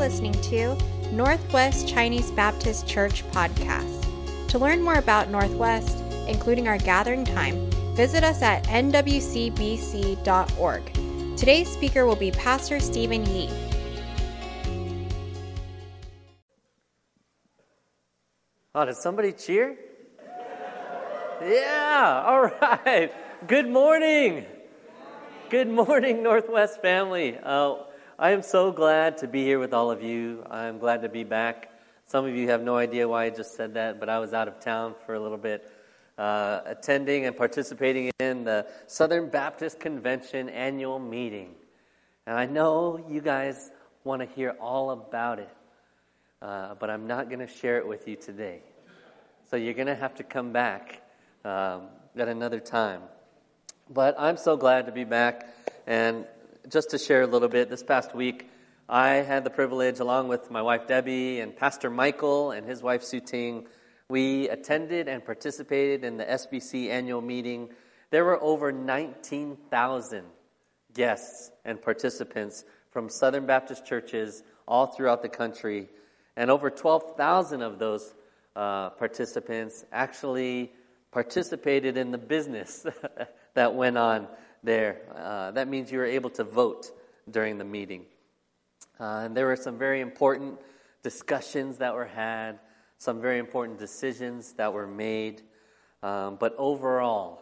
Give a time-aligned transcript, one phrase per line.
[0.00, 0.74] listening to
[1.12, 4.06] Northwest Chinese Baptist Church podcast.
[4.48, 9.76] To learn more about Northwest, including our gathering time, visit us at nwcbc.org.
[11.36, 13.50] Today's speaker will be Pastor Stephen Yee.
[18.74, 19.76] Oh, did somebody cheer?
[21.42, 23.12] Yeah, all right.
[23.46, 24.46] Good morning.
[25.50, 27.36] Good morning, Northwest family.
[27.42, 27.76] Uh,
[28.22, 30.44] I am so glad to be here with all of you.
[30.50, 31.70] I'm glad to be back.
[32.04, 34.46] Some of you have no idea why I just said that, but I was out
[34.46, 35.66] of town for a little bit,
[36.18, 41.54] uh, attending and participating in the Southern Baptist Convention annual meeting.
[42.26, 43.70] And I know you guys
[44.04, 45.56] want to hear all about it,
[46.42, 48.60] uh, but I'm not going to share it with you today.
[49.48, 51.00] So you're going to have to come back
[51.42, 53.00] um, at another time.
[53.88, 55.54] But I'm so glad to be back.
[55.86, 56.26] And
[56.70, 58.48] just to share a little bit, this past week,
[58.88, 63.02] I had the privilege, along with my wife Debbie and Pastor Michael and his wife
[63.02, 63.66] Sue Ting,
[64.08, 67.70] we attended and participated in the SBC annual meeting.
[68.10, 70.24] There were over 19,000
[70.94, 75.88] guests and participants from Southern Baptist churches all throughout the country.
[76.36, 78.14] And over 12,000 of those
[78.54, 80.70] uh, participants actually
[81.10, 82.86] participated in the business
[83.54, 84.28] that went on
[84.62, 85.00] there.
[85.14, 86.90] Uh, that means you were able to vote
[87.30, 88.04] during the meeting.
[88.98, 90.58] Uh, and there were some very important
[91.02, 92.58] discussions that were had,
[92.98, 95.42] some very important decisions that were made.
[96.02, 97.40] Um, but overall,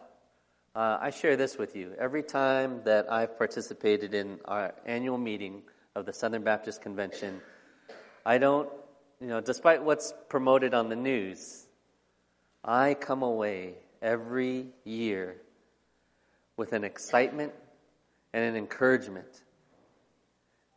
[0.74, 1.94] uh, I share this with you.
[1.98, 5.62] Every time that I've participated in our annual meeting
[5.96, 7.40] of the Southern Baptist Convention,
[8.24, 8.68] I don't,
[9.20, 11.66] you know, despite what's promoted on the news,
[12.64, 15.36] I come away every year
[16.58, 17.52] with an excitement
[18.34, 19.42] and an encouragement.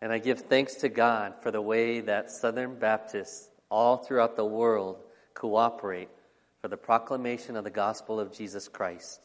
[0.02, 4.46] And I give thanks to God for the way that Southern Baptists all throughout the
[4.46, 6.10] world cooperate
[6.62, 9.22] for the proclamation of the gospel of Jesus Christ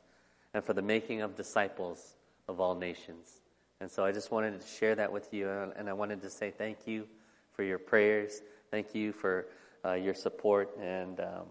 [0.54, 2.16] and for the making of disciples
[2.48, 3.42] of all nations.
[3.80, 6.50] And so I just wanted to share that with you, and I wanted to say
[6.50, 7.06] thank you
[7.52, 8.40] for your prayers.
[8.70, 9.46] Thank you for
[9.84, 11.46] uh, your support, and um,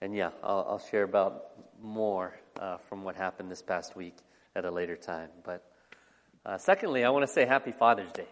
[0.00, 1.50] and yeah, I'll, I'll share about
[1.82, 4.16] more uh, from what happened this past week
[4.54, 5.30] at a later time.
[5.44, 5.64] But
[6.44, 8.28] uh, secondly, I want to say Happy Father's Day.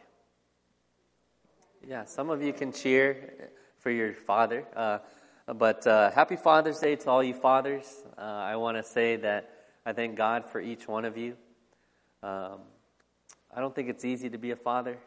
[1.87, 4.67] Yeah, some of you can cheer for your father.
[4.77, 4.99] Uh,
[5.55, 8.05] but uh, happy Father's Day to all you fathers.
[8.17, 9.51] Uh, I want to say that
[9.85, 11.37] I thank God for each one of you.
[12.23, 12.61] Um,
[13.55, 14.99] I don't think it's easy to be a father.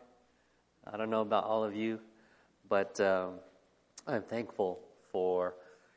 [0.92, 2.00] I don't know about all of you,
[2.68, 3.36] but um,
[4.08, 4.80] I'm thankful
[5.12, 5.54] for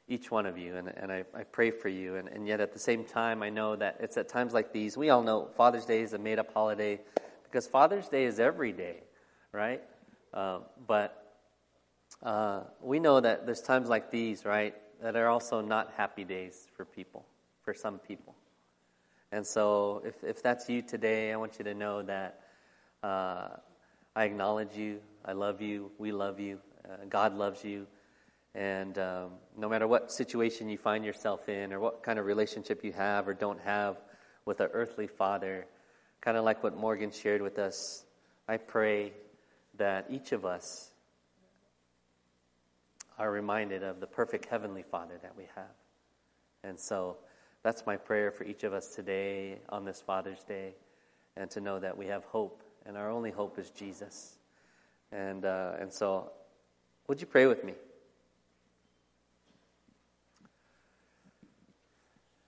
[0.09, 2.17] each one of you, and, and I, I pray for you.
[2.17, 4.97] And, and yet, at the same time, I know that it's at times like these.
[4.97, 7.01] We all know Father's Day is a made up holiday
[7.45, 9.03] because Father's Day is every day,
[9.53, 9.83] right?
[10.33, 11.27] Uh, but
[12.23, 16.69] uh, we know that there's times like these, right, that are also not happy days
[16.77, 17.27] for people,
[17.63, 18.35] for some people.
[19.33, 22.41] And so, if, if that's you today, I want you to know that
[23.03, 23.49] uh,
[24.15, 27.89] I acknowledge you, I love you, we love you, uh, God loves you.
[28.57, 32.83] And um, no matter what situation you find yourself in, or what kind of relationship
[32.83, 33.99] you have or don't have
[34.47, 35.67] with an earthly father,
[36.23, 38.07] kind of like what Morgan shared with us,
[38.49, 39.13] I pray
[39.77, 40.91] that each of us
[43.19, 45.75] are reminded of the perfect heavenly Father that we have.
[46.65, 47.19] And so
[47.63, 50.75] that's my prayer for each of us today on this Father's Day,
[51.37, 54.39] and to know that we have hope, and our only hope is Jesus.
[55.13, 56.33] And, uh, and so,
[57.07, 57.75] would you pray with me?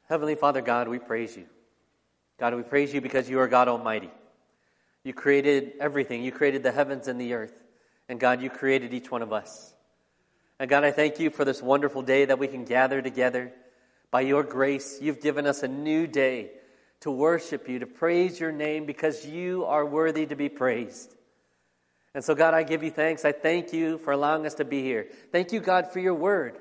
[0.08, 1.46] Heavenly Father God, we praise you.
[2.40, 4.10] God, we praise you because you are God Almighty.
[5.04, 6.22] You created everything.
[6.22, 7.62] You created the heavens and the earth.
[8.08, 9.74] And God, you created each one of us.
[10.58, 13.52] And God, I thank you for this wonderful day that we can gather together.
[14.10, 16.52] By your grace, you've given us a new day
[17.00, 21.14] to worship you, to praise your name because you are worthy to be praised.
[22.14, 23.24] And so, God, I give you thanks.
[23.24, 25.08] I thank you for allowing us to be here.
[25.30, 26.58] Thank you, God, for your word.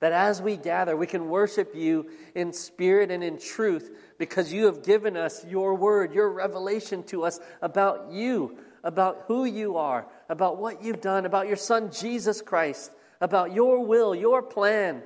[0.00, 4.66] That as we gather, we can worship you in spirit and in truth because you
[4.66, 10.06] have given us your word, your revelation to us about you, about who you are,
[10.30, 15.02] about what you've done, about your son Jesus Christ, about your will, your plan.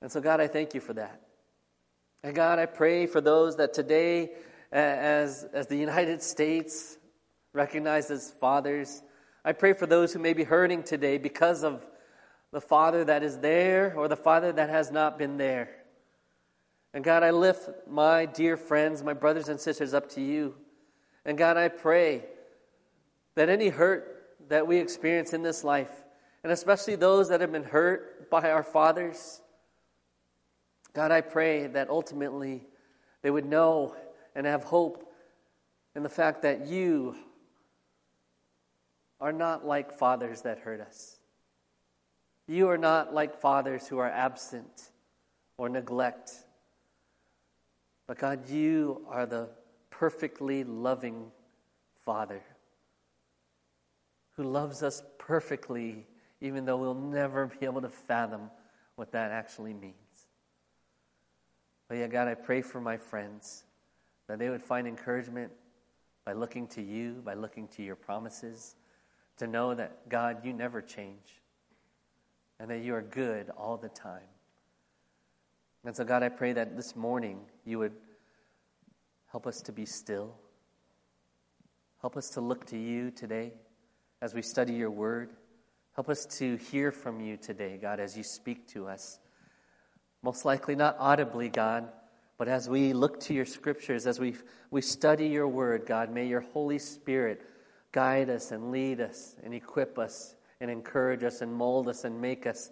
[0.00, 1.20] And so, God, I thank you for that.
[2.22, 4.30] And God, I pray for those that today,
[4.72, 6.96] as, as the United States
[7.52, 9.02] recognizes fathers,
[9.44, 11.84] I pray for those who may be hurting today because of
[12.52, 15.70] the Father that is there or the Father that has not been there.
[16.92, 20.56] And God, I lift my dear friends, my brothers and sisters up to you.
[21.24, 22.24] And God, I pray
[23.36, 25.92] that any hurt that we experience in this life,
[26.42, 29.40] and especially those that have been hurt by our fathers,
[30.92, 32.66] God, I pray that ultimately
[33.22, 33.94] they would know
[34.34, 35.12] and have hope
[35.94, 37.14] in the fact that you
[39.20, 41.19] are not like fathers that hurt us.
[42.50, 44.90] You are not like fathers who are absent
[45.56, 46.32] or neglect.
[48.08, 49.50] But God, you are the
[49.88, 51.30] perfectly loving
[52.04, 52.42] Father
[54.32, 56.08] who loves us perfectly,
[56.40, 58.50] even though we'll never be able to fathom
[58.96, 59.94] what that actually means.
[61.86, 63.62] But yeah, God, I pray for my friends
[64.26, 65.52] that they would find encouragement
[66.24, 68.74] by looking to you, by looking to your promises,
[69.36, 71.39] to know that, God, you never change
[72.60, 74.20] and that you are good all the time.
[75.84, 77.94] And so, God, I pray that this morning you would
[79.32, 80.34] help us to be still.
[82.02, 83.52] Help us to look to you today
[84.20, 85.30] as we study your word.
[85.94, 89.18] Help us to hear from you today, God, as you speak to us.
[90.22, 91.88] Most likely not audibly, God,
[92.36, 94.34] but as we look to your scriptures, as we,
[94.70, 97.40] we study your word, God, may your Holy Spirit
[97.90, 102.20] guide us and lead us and equip us and encourage us and mold us and
[102.20, 102.70] make us,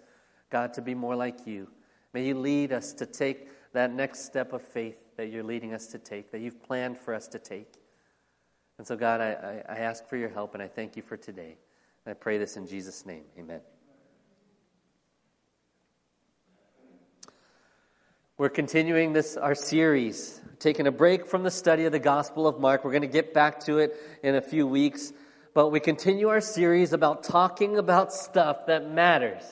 [0.51, 1.69] God, to be more like you.
[2.13, 5.87] May you lead us to take that next step of faith that you're leading us
[5.89, 7.73] to take, that you've planned for us to take.
[8.79, 11.17] And so, God, I, I, I ask for your help and I thank you for
[11.17, 11.57] today.
[12.05, 13.25] And I pray this in Jesus' name.
[13.39, 13.61] Amen.
[18.39, 22.61] We're continuing this our series, taking a break from the study of the Gospel of
[22.61, 22.85] Mark.
[22.85, 25.13] We're going to get back to it in a few weeks,
[25.55, 29.43] but we continue our series about talking about stuff that matters.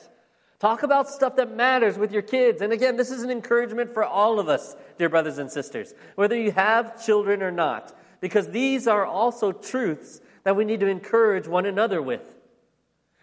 [0.59, 2.61] Talk about stuff that matters with your kids.
[2.61, 6.35] And again, this is an encouragement for all of us, dear brothers and sisters, whether
[6.35, 11.47] you have children or not because these are also truths that we need to encourage
[11.47, 12.35] one another with.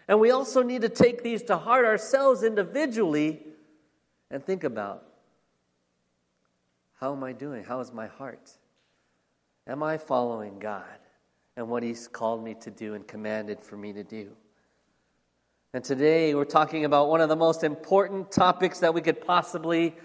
[0.07, 3.41] And we also need to take these to heart ourselves individually
[4.29, 5.03] and think about
[6.99, 7.63] how am I doing?
[7.63, 8.51] How is my heart?
[9.67, 10.83] Am I following God
[11.57, 14.31] and what He's called me to do and commanded for me to do?
[15.73, 19.95] And today we're talking about one of the most important topics that we could possibly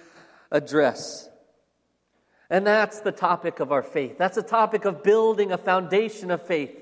[0.51, 1.29] address.
[2.51, 4.19] And that's the topic of our faith.
[4.19, 6.77] That's the topic of building a foundation of faith.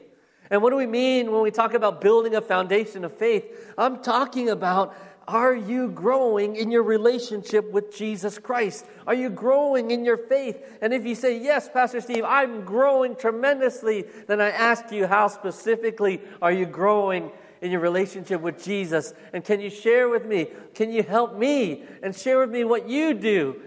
[0.51, 3.75] And what do we mean when we talk about building a foundation of faith?
[3.77, 4.97] I'm talking about
[5.29, 8.87] are you growing in your relationship with Jesus Christ?
[9.07, 10.59] Are you growing in your faith?
[10.81, 15.29] And if you say, Yes, Pastor Steve, I'm growing tremendously, then I ask you, How
[15.29, 17.31] specifically are you growing
[17.61, 19.13] in your relationship with Jesus?
[19.35, 20.49] And can you share with me?
[20.75, 23.61] Can you help me and share with me what you do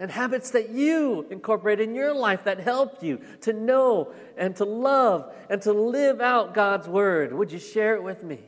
[0.00, 4.64] and habits that you incorporate in your life that help you to know and to
[4.64, 7.32] love and to live out God's word.
[7.32, 8.40] Would you share it with me?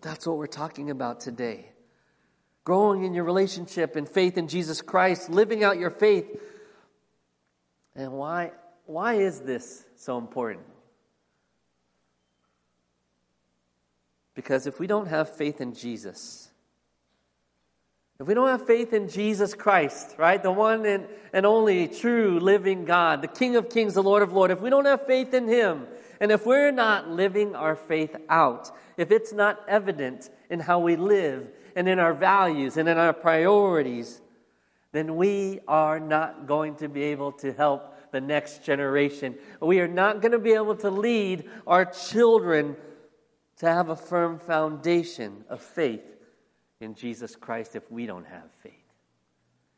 [0.00, 1.66] But that's what we're talking about today.
[2.64, 6.40] Growing in your relationship and faith in Jesus Christ, living out your faith.
[7.94, 8.52] And why,
[8.86, 10.64] why is this so important?
[14.34, 16.50] Because if we don't have faith in Jesus,
[18.18, 22.38] if we don't have faith in Jesus Christ, right, the one and, and only true
[22.38, 25.34] living God, the King of Kings, the Lord of Lords, if we don't have faith
[25.34, 25.86] in Him,
[26.20, 30.96] and if we're not living our faith out, if it's not evident in how we
[30.96, 34.20] live and in our values and in our priorities,
[34.92, 39.36] then we are not going to be able to help the next generation.
[39.60, 42.76] We are not going to be able to lead our children
[43.58, 46.04] to have a firm foundation of faith
[46.80, 48.72] in Jesus Christ if we don't have faith,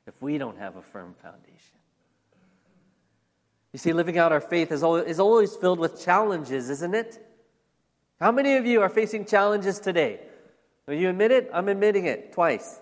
[0.07, 1.82] if we don't have a firm foundation.
[3.73, 7.27] You see, living out our faith is always, filled with challenges, isn't it?
[8.21, 10.21] How many of you are facing challenges today?
[10.87, 11.51] Will you admit it?
[11.53, 12.81] I'm admitting it twice.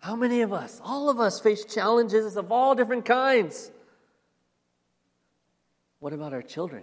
[0.00, 3.70] How many of us, all of us, face challenges of all different kinds?
[6.00, 6.82] What about our children?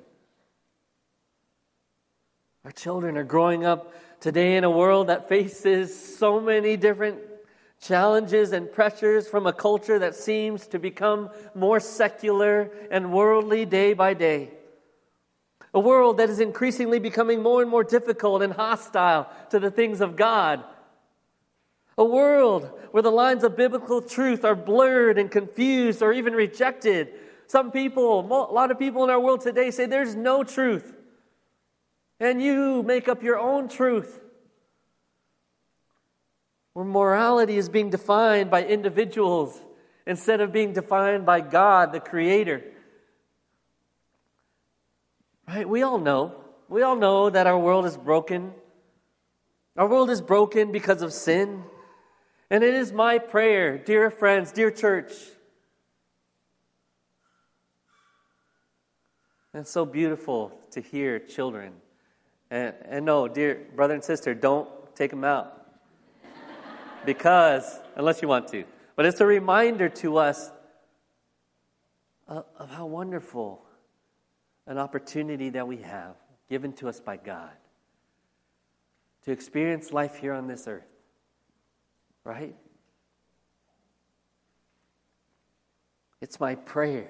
[2.64, 7.20] Our children are growing up today in a world that faces so many different
[7.82, 13.94] challenges and pressures from a culture that seems to become more secular and worldly day
[13.94, 14.52] by day.
[15.74, 20.02] A world that is increasingly becoming more and more difficult and hostile to the things
[20.02, 20.64] of God.
[21.98, 27.10] A world where the lines of biblical truth are blurred and confused or even rejected.
[27.48, 30.96] Some people, a lot of people in our world today say there's no truth
[32.20, 34.20] and you make up your own truth.
[36.80, 39.60] Where morality is being defined by individuals
[40.08, 42.64] instead of being defined by God, the Creator.
[45.46, 45.68] Right?
[45.68, 46.36] We all know.
[46.70, 48.54] We all know that our world is broken.
[49.76, 51.66] Our world is broken because of sin.
[52.50, 55.12] And it is my prayer, dear friends, dear church.
[59.54, 61.74] And so beautiful to hear children.
[62.50, 65.59] And, and no, dear brother and sister, don't take them out.
[67.10, 68.64] Because, unless you want to.
[68.96, 70.52] But it's a reminder to us
[72.28, 73.66] of, of how wonderful
[74.68, 76.14] an opportunity that we have
[76.52, 77.50] given to us by God
[79.26, 80.86] to experience life here on this earth.
[82.24, 82.56] Right?
[86.22, 87.10] It's my prayer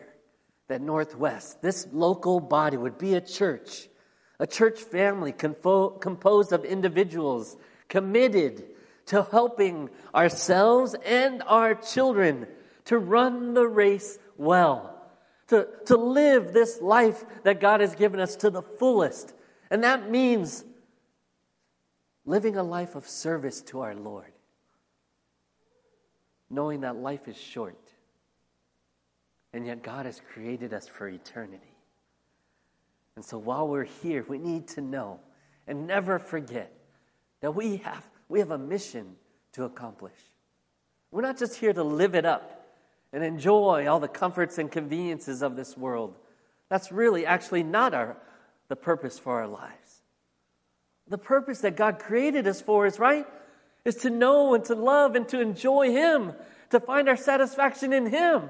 [0.69, 3.89] that Northwest, this local body, would be a church,
[4.39, 7.57] a church family compo- composed of individuals
[7.89, 8.63] committed
[9.09, 12.47] to helping ourselves and our children
[12.85, 14.99] to run the race well
[15.49, 19.33] to, to live this life that God has given us to the fullest.
[19.69, 20.63] And that means
[22.25, 24.31] living a life of service to our Lord,
[26.49, 27.77] knowing that life is short.
[29.51, 31.73] And yet, God has created us for eternity.
[33.15, 35.19] And so, while we're here, we need to know
[35.65, 36.71] and never forget
[37.41, 39.15] that we have, we have a mission
[39.53, 40.13] to accomplish.
[41.11, 42.67] We're not just here to live it up
[43.11, 46.15] and enjoy all the comforts and conveniences of this world.
[46.69, 48.15] That's really actually not our,
[48.67, 50.01] the purpose for our lives.
[51.07, 53.25] The purpose that God created us for is right,
[53.83, 56.33] is to know and to love and to enjoy Him,
[56.69, 58.49] to find our satisfaction in Him,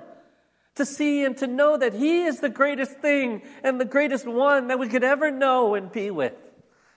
[0.76, 4.68] to see and to know that He is the greatest thing and the greatest one
[4.68, 6.36] that we could ever know and be with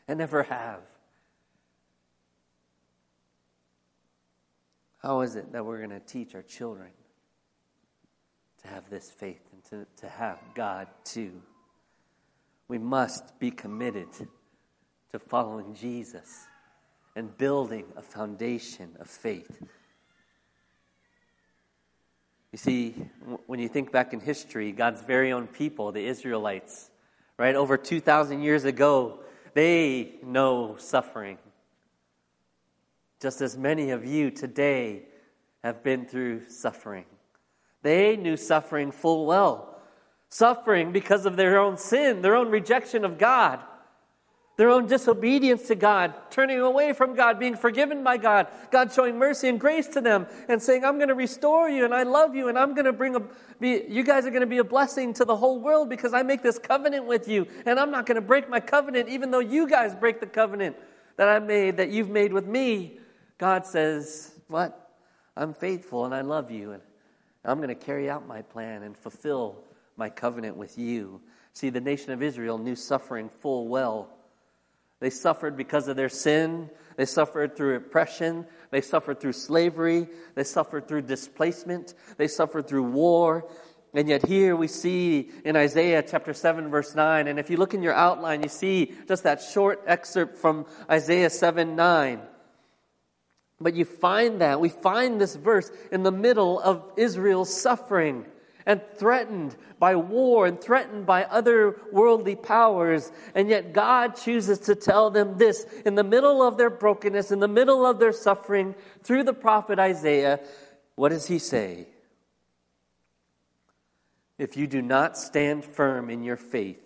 [0.08, 0.80] and ever have.
[5.02, 6.90] How is it that we're going to teach our children
[8.62, 11.42] to have this faith and to, to have God too.
[12.68, 14.08] We must be committed
[15.10, 16.46] to following Jesus
[17.14, 19.62] and building a foundation of faith.
[22.52, 22.94] You see,
[23.46, 26.90] when you think back in history, God's very own people, the Israelites,
[27.38, 29.20] right, over 2,000 years ago,
[29.54, 31.38] they know suffering.
[33.22, 35.04] Just as many of you today
[35.62, 37.04] have been through suffering.
[37.82, 39.80] They knew suffering full well.
[40.28, 43.60] Suffering because of their own sin, their own rejection of God,
[44.56, 49.20] their own disobedience to God, turning away from God, being forgiven by God, God showing
[49.20, 52.34] mercy and grace to them and saying, I'm going to restore you and I love
[52.34, 53.22] you and I'm going to bring a,
[53.60, 56.24] be, you guys are going to be a blessing to the whole world because I
[56.24, 59.38] make this covenant with you and I'm not going to break my covenant even though
[59.38, 60.74] you guys break the covenant
[61.18, 62.98] that I made, that you've made with me.
[63.42, 64.88] God says, What?
[65.36, 66.70] I'm faithful and I love you.
[66.70, 66.82] And
[67.44, 69.64] I'm going to carry out my plan and fulfill
[69.96, 71.20] my covenant with you.
[71.52, 74.10] See, the nation of Israel knew suffering full well.
[75.00, 76.70] They suffered because of their sin.
[76.96, 78.46] They suffered through oppression.
[78.70, 80.06] They suffered through slavery.
[80.36, 81.94] They suffered through displacement.
[82.18, 83.50] They suffered through war.
[83.92, 87.74] And yet, here we see in Isaiah chapter 7, verse 9, and if you look
[87.74, 92.22] in your outline, you see just that short excerpt from Isaiah 7 9.
[93.62, 98.26] But you find that, we find this verse in the middle of Israel's suffering
[98.66, 103.10] and threatened by war and threatened by other worldly powers.
[103.34, 107.40] And yet God chooses to tell them this in the middle of their brokenness, in
[107.40, 110.40] the middle of their suffering, through the prophet Isaiah.
[110.94, 111.88] What does he say?
[114.38, 116.80] If you do not stand firm in your faith,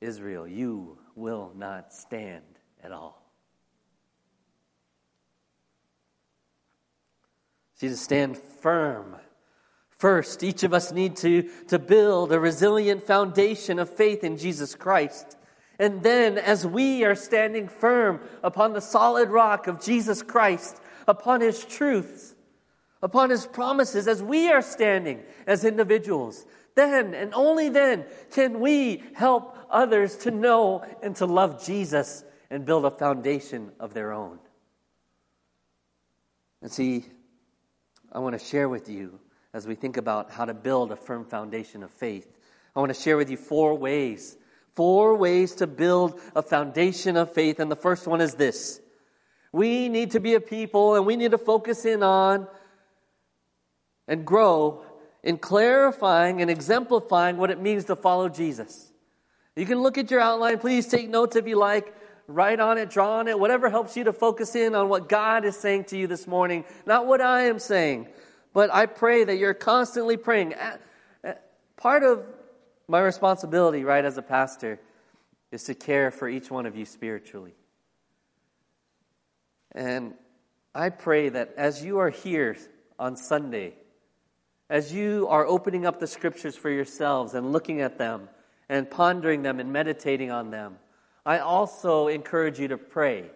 [0.00, 2.44] Israel, you will not stand
[2.82, 3.25] at all.
[7.76, 9.16] See, to stand firm.
[9.98, 14.74] First, each of us need to, to build a resilient foundation of faith in Jesus
[14.74, 15.36] Christ.
[15.78, 21.42] And then, as we are standing firm upon the solid rock of Jesus Christ, upon
[21.42, 22.34] His truths,
[23.02, 29.02] upon His promises, as we are standing as individuals, then and only then can we
[29.14, 34.38] help others to know and to love Jesus and build a foundation of their own.
[36.62, 37.06] And see,
[38.12, 39.18] I want to share with you
[39.52, 42.36] as we think about how to build a firm foundation of faith.
[42.74, 44.36] I want to share with you four ways.
[44.74, 47.60] Four ways to build a foundation of faith.
[47.60, 48.80] And the first one is this
[49.52, 52.46] we need to be a people and we need to focus in on
[54.06, 54.84] and grow
[55.22, 58.92] in clarifying and exemplifying what it means to follow Jesus.
[59.56, 60.58] You can look at your outline.
[60.58, 61.94] Please take notes if you like
[62.28, 65.44] write on it, draw on it, whatever helps you to focus in on what God
[65.44, 68.08] is saying to you this morning, not what I am saying.
[68.52, 70.54] But I pray that you're constantly praying.
[71.76, 72.24] Part of
[72.88, 74.80] my responsibility, right, as a pastor,
[75.52, 77.54] is to care for each one of you spiritually.
[79.72, 80.14] And
[80.74, 82.56] I pray that as you are here
[82.98, 83.74] on Sunday,
[84.68, 88.28] as you are opening up the scriptures for yourselves and looking at them
[88.68, 90.78] and pondering them and meditating on them,
[91.26, 93.30] I also encourage you to pray.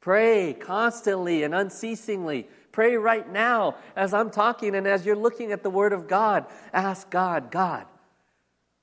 [0.00, 2.46] Pray constantly and unceasingly.
[2.70, 6.46] Pray right now as I'm talking and as you're looking at the Word of God.
[6.72, 7.86] Ask God, God,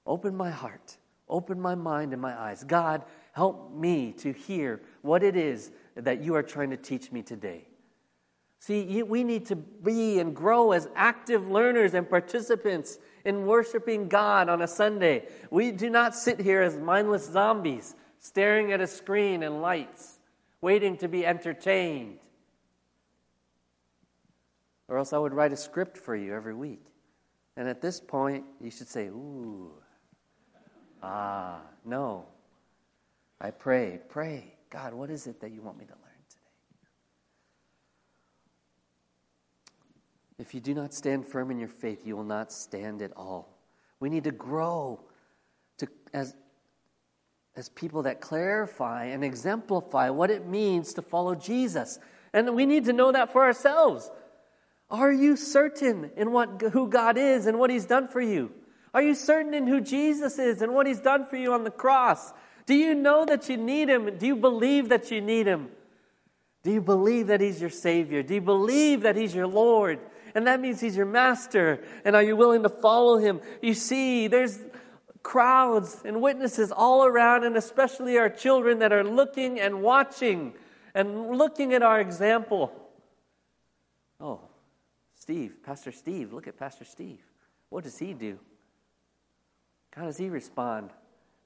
[0.05, 0.97] open my heart,
[1.29, 2.65] open my mind and my eyes.
[2.65, 7.21] God, help me to hear what it is that you are trying to teach me
[7.21, 7.65] today.
[8.59, 14.49] See, we need to be and grow as active learners and participants in worshiping God
[14.49, 15.27] on a Sunday.
[15.49, 20.17] We do not sit here as mindless zombies staring at a screen and lights,
[20.61, 22.17] waiting to be entertained.
[24.87, 26.85] Or else I would write a script for you every week.
[27.55, 29.71] And at this point, you should say, Ooh,
[31.03, 32.25] ah, no.
[33.39, 34.55] I pray, pray.
[34.69, 35.99] God, what is it that you want me to learn?
[36.29, 36.39] Today?
[40.39, 43.59] If you do not stand firm in your faith, you will not stand at all.
[43.99, 45.01] We need to grow
[45.77, 46.35] to, as,
[47.55, 51.99] as people that clarify and exemplify what it means to follow Jesus.
[52.33, 54.09] And we need to know that for ourselves.
[54.89, 58.51] Are you certain in what, who God is and what He's done for you?
[58.93, 61.71] Are you certain in who Jesus is and what He's done for you on the
[61.71, 62.33] cross?
[62.65, 64.17] Do you know that you need Him?
[64.17, 65.69] Do you believe that you need Him?
[66.63, 68.23] Do you believe that He's your Savior?
[68.23, 69.99] Do you believe that He's your Lord?
[70.35, 71.83] and that means he's your master.
[72.05, 73.41] And are you willing to follow him?
[73.61, 74.59] You see, there's
[75.23, 80.53] crowds and witnesses all around, and especially our children that are looking and watching
[80.93, 82.71] and looking at our example.
[84.19, 84.41] Oh,
[85.15, 87.23] Steve, Pastor Steve, look at Pastor Steve.
[87.69, 88.37] What does he do?
[89.95, 90.91] How does he respond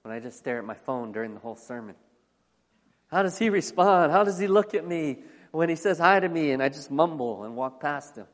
[0.02, 1.96] when I just stare at my phone during the whole sermon?
[3.08, 4.12] How does he respond?
[4.12, 5.20] How does he look at me
[5.52, 8.28] when he says hi to me and I just mumble and walk past him?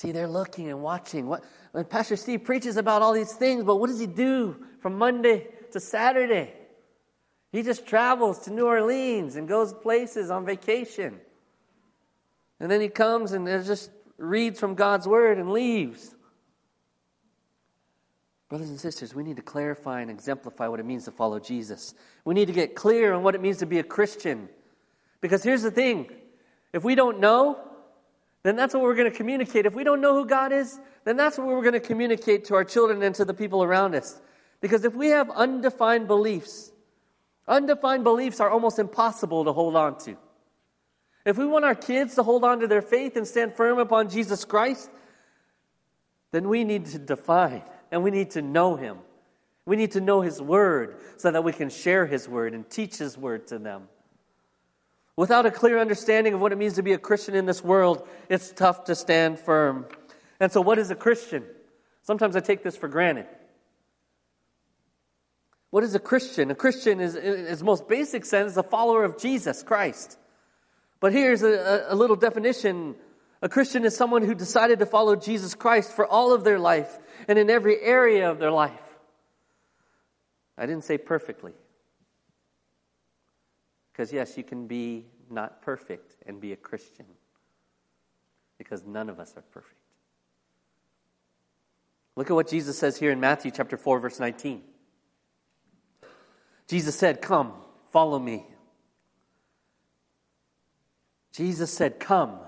[0.00, 1.26] See, they're looking and watching.
[1.26, 4.96] What, when Pastor Steve preaches about all these things, but what does he do from
[4.96, 6.54] Monday to Saturday?
[7.52, 11.20] He just travels to New Orleans and goes places on vacation.
[12.60, 16.14] And then he comes and just reads from God's word and leaves.
[18.48, 21.92] Brothers and sisters, we need to clarify and exemplify what it means to follow Jesus.
[22.24, 24.48] We need to get clear on what it means to be a Christian.
[25.20, 26.10] Because here's the thing
[26.72, 27.69] if we don't know,
[28.42, 29.66] then that's what we're going to communicate.
[29.66, 32.54] If we don't know who God is, then that's what we're going to communicate to
[32.54, 34.20] our children and to the people around us.
[34.60, 36.72] Because if we have undefined beliefs,
[37.46, 40.16] undefined beliefs are almost impossible to hold on to.
[41.24, 44.08] If we want our kids to hold on to their faith and stand firm upon
[44.08, 44.90] Jesus Christ,
[46.32, 48.98] then we need to define and we need to know Him.
[49.66, 52.96] We need to know His Word so that we can share His Word and teach
[52.96, 53.88] His Word to them.
[55.16, 58.06] Without a clear understanding of what it means to be a Christian in this world,
[58.28, 59.86] it's tough to stand firm.
[60.38, 61.44] And so, what is a Christian?
[62.02, 63.26] Sometimes I take this for granted.
[65.70, 66.50] What is a Christian?
[66.50, 70.18] A Christian is, in its most basic sense, a follower of Jesus Christ.
[70.98, 72.96] But here's a, a little definition
[73.42, 76.98] a Christian is someone who decided to follow Jesus Christ for all of their life
[77.26, 78.98] and in every area of their life.
[80.58, 81.52] I didn't say perfectly.
[83.92, 87.06] Because, yes, you can be not perfect and be a Christian.
[88.58, 89.74] Because none of us are perfect.
[92.16, 94.62] Look at what Jesus says here in Matthew chapter 4, verse 19.
[96.68, 97.52] Jesus said, Come,
[97.92, 98.44] follow me.
[101.32, 102.38] Jesus said, Come,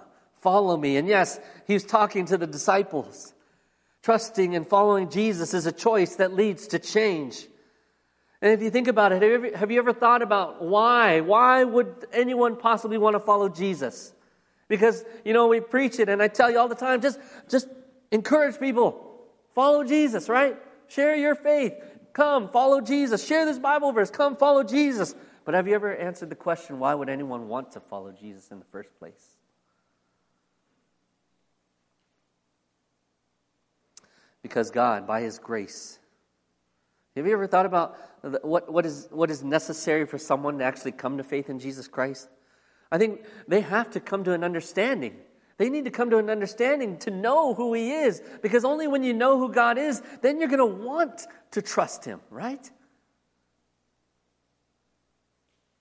[0.41, 0.97] follow me.
[0.97, 3.33] And yes, he was talking to the disciples.
[4.03, 7.47] Trusting and following Jesus is a choice that leads to change.
[8.43, 11.21] And if you think about it, have you, ever, have you ever thought about why?
[11.21, 14.13] Why would anyone possibly want to follow Jesus?
[14.67, 17.69] Because, you know, we preach it, and I tell you all the time just, just
[18.11, 19.21] encourage people.
[19.55, 20.57] Follow Jesus, right?
[20.89, 21.75] Share your faith.
[22.13, 23.25] Come, follow Jesus.
[23.25, 24.11] Share this Bible verse.
[24.11, 25.15] Come, follow Jesus.
[25.45, 28.59] But have you ever answered the question, why would anyone want to follow Jesus in
[28.59, 29.37] the first place?
[34.43, 36.01] Because God, by His grace,
[37.17, 37.99] have you ever thought about
[38.43, 41.89] what, what, is, what is necessary for someone to actually come to faith in Jesus
[41.89, 42.29] Christ?
[42.91, 45.17] I think they have to come to an understanding.
[45.59, 48.23] They need to come to an understanding to know who He is.
[48.43, 52.05] Because only when you know who God is, then you're going to want to trust
[52.05, 52.71] Him, right?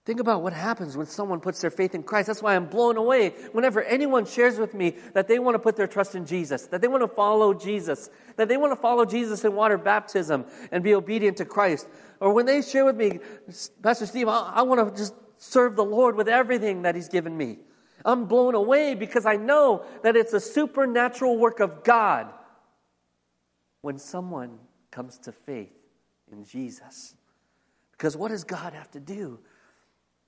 [0.03, 2.25] Think about what happens when someone puts their faith in Christ.
[2.25, 5.75] That's why I'm blown away whenever anyone shares with me that they want to put
[5.75, 9.05] their trust in Jesus, that they want to follow Jesus, that they want to follow
[9.05, 11.87] Jesus in water baptism and be obedient to Christ.
[12.19, 13.19] Or when they share with me,
[13.83, 17.37] Pastor Steve, I, I want to just serve the Lord with everything that He's given
[17.37, 17.59] me.
[18.03, 22.27] I'm blown away because I know that it's a supernatural work of God
[23.81, 24.57] when someone
[24.89, 25.73] comes to faith
[26.31, 27.13] in Jesus.
[27.91, 29.39] Because what does God have to do?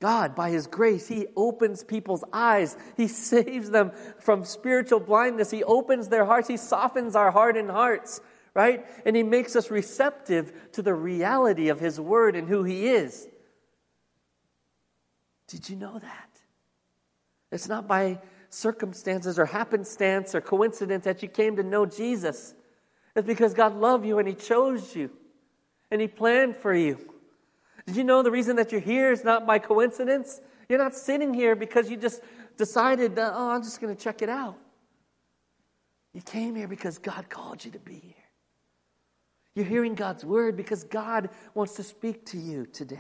[0.03, 2.75] God, by His grace, He opens people's eyes.
[2.97, 5.49] He saves them from spiritual blindness.
[5.49, 6.49] He opens their hearts.
[6.49, 8.19] He softens our hardened hearts,
[8.53, 8.85] right?
[9.05, 13.29] And He makes us receptive to the reality of His Word and who He is.
[15.47, 16.29] Did you know that?
[17.53, 22.53] It's not by circumstances or happenstance or coincidence that you came to know Jesus.
[23.15, 25.11] It's because God loved you and He chose you
[25.89, 27.12] and He planned for you.
[27.85, 30.39] Did you know the reason that you're here is not by coincidence?
[30.69, 32.21] You're not sitting here because you just
[32.57, 34.57] decided, that, oh, I'm just going to check it out.
[36.13, 38.13] You came here because God called you to be here.
[39.55, 42.99] You're hearing God's word because God wants to speak to you today.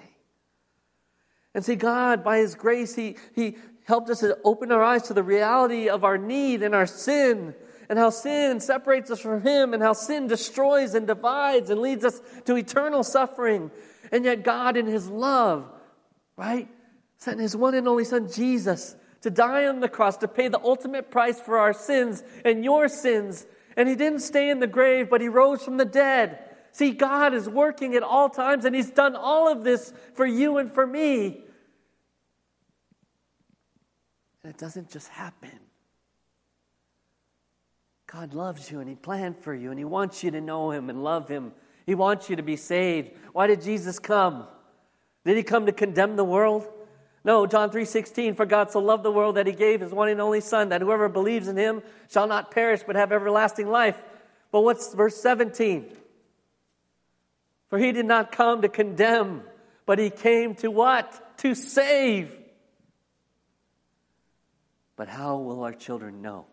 [1.55, 5.13] And see, God, by His grace, He, he helped us to open our eyes to
[5.13, 7.53] the reality of our need and our sin,
[7.89, 12.03] and how sin separates us from Him, and how sin destroys and divides and leads
[12.03, 13.71] us to eternal suffering.
[14.13, 15.65] And yet, God, in His love,
[16.37, 16.69] right,
[17.17, 20.61] sent His one and only Son, Jesus, to die on the cross, to pay the
[20.63, 23.47] ultimate price for our sins and your sins.
[23.75, 26.37] And He didn't stay in the grave, but He rose from the dead.
[26.73, 30.59] See, God is working at all times, and He's done all of this for you
[30.59, 31.41] and for me.
[34.43, 35.59] And it doesn't just happen.
[38.05, 40.91] God loves you, and He planned for you, and He wants you to know Him
[40.91, 41.53] and love Him
[41.85, 43.11] he wants you to be saved.
[43.33, 44.47] Why did Jesus come?
[45.25, 46.67] Did he come to condemn the world?
[47.25, 50.19] No, John 3:16 for God so loved the world that he gave his one and
[50.19, 54.01] only son that whoever believes in him shall not perish but have everlasting life.
[54.51, 55.89] But what's verse 17?
[57.69, 59.43] For he did not come to condemn,
[59.85, 61.37] but he came to what?
[61.39, 62.31] To save.
[64.95, 66.45] But how will our children know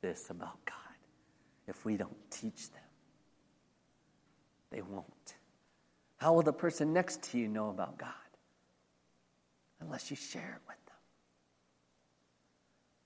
[0.00, 0.74] this about God
[1.66, 2.80] if we don't teach them?
[4.74, 5.34] They won't.
[6.16, 8.10] How will the person next to you know about God?
[9.80, 10.96] Unless you share it with them.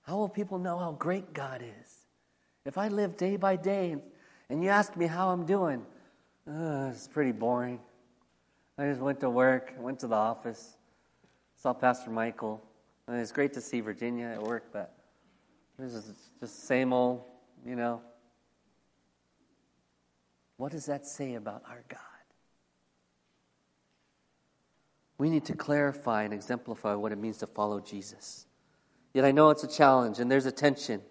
[0.01, 2.07] How will people know how great God is?
[2.65, 3.97] If I live day by day
[4.49, 5.85] and you ask me how I'm doing,
[6.47, 7.79] uh, it's pretty boring.
[8.79, 10.75] I just went to work, went to the office,
[11.55, 12.63] saw Pastor Michael.
[13.07, 14.91] It's great to see Virginia at work, but
[15.77, 17.21] this is just the same old,
[17.63, 18.01] you know,
[20.59, 21.99] what does that say about our God?
[25.17, 28.45] We need to clarify and exemplify what it means to follow Jesus.
[29.13, 31.01] Yet I know it's a challenge and there's a tension.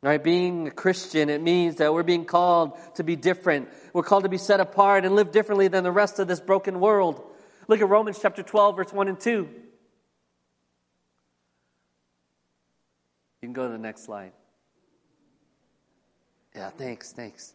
[0.00, 0.22] Right?
[0.22, 3.68] Being a Christian, it means that we're being called to be different.
[3.92, 6.78] We're called to be set apart and live differently than the rest of this broken
[6.78, 7.20] world.
[7.66, 9.30] Look at Romans chapter 12, verse 1 and 2.
[9.30, 9.48] You
[13.42, 14.32] can go to the next slide.
[16.54, 17.54] Yeah, thanks, thanks.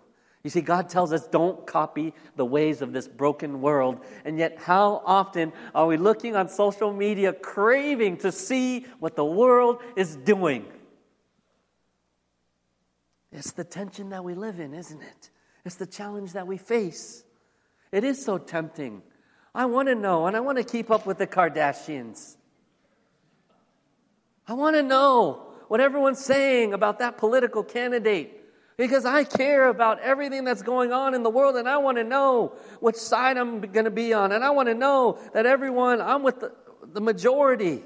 [0.43, 3.99] You see, God tells us don't copy the ways of this broken world.
[4.25, 9.25] And yet, how often are we looking on social media craving to see what the
[9.25, 10.65] world is doing?
[13.31, 15.29] It's the tension that we live in, isn't it?
[15.63, 17.23] It's the challenge that we face.
[17.91, 19.03] It is so tempting.
[19.53, 22.35] I want to know, and I want to keep up with the Kardashians.
[24.47, 28.40] I want to know what everyone's saying about that political candidate
[28.81, 32.03] because I care about everything that's going on in the world and I want to
[32.03, 34.31] know which side I'm going to be on.
[34.31, 36.51] And I want to know that everyone, I'm with the,
[36.91, 37.83] the majority.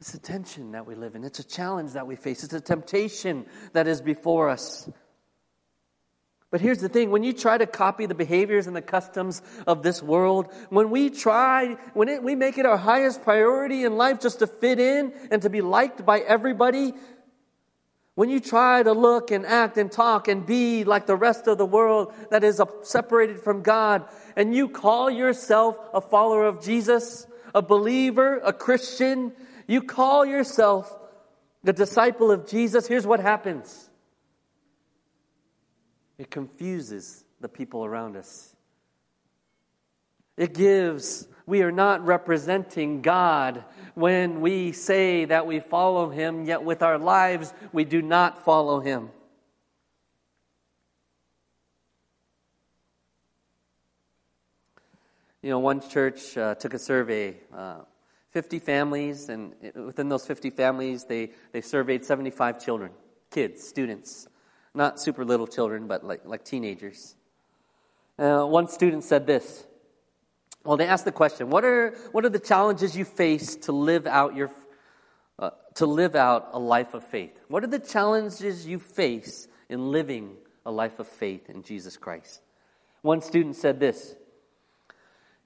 [0.00, 2.62] It's a tension that we live in, it's a challenge that we face, it's a
[2.62, 4.88] temptation that is before us.
[6.54, 9.82] But here's the thing when you try to copy the behaviors and the customs of
[9.82, 14.20] this world, when we try, when it, we make it our highest priority in life
[14.20, 16.94] just to fit in and to be liked by everybody,
[18.14, 21.58] when you try to look and act and talk and be like the rest of
[21.58, 24.04] the world that is separated from God,
[24.36, 29.32] and you call yourself a follower of Jesus, a believer, a Christian,
[29.66, 30.94] you call yourself
[31.64, 33.90] the disciple of Jesus, here's what happens.
[36.18, 38.54] it confuses the people around us.
[40.36, 46.62] It gives, we are not representing God when we say that we follow Him, yet
[46.62, 49.10] with our lives we do not follow Him.
[55.42, 57.80] You know, one church uh, took a survey, uh,
[58.30, 62.92] 50 families, and within those 50 families, they, they surveyed 75 children,
[63.30, 64.26] kids, students.
[64.74, 67.14] Not super little children, but like, like teenagers.
[68.18, 69.66] Uh, one student said this.
[70.64, 74.06] Well, they asked the question, what are, what are the challenges you face to live
[74.06, 74.50] out your,
[75.38, 77.38] uh, to live out a life of faith?
[77.48, 82.40] What are the challenges you face in living a life of faith in Jesus Christ?
[83.02, 84.16] One student said this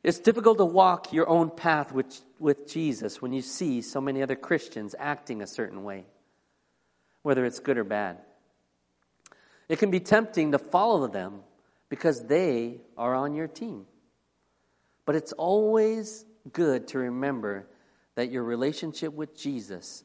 [0.05, 4.23] it's difficult to walk your own path with, with Jesus when you see so many
[4.23, 6.07] other Christians acting a certain way,
[7.23, 8.19] whether it's good or bad.
[9.69, 11.41] It can be tempting to follow them
[11.89, 13.87] because they are on your team.
[15.09, 17.67] But it's always good to remember
[18.15, 20.05] that your relationship with Jesus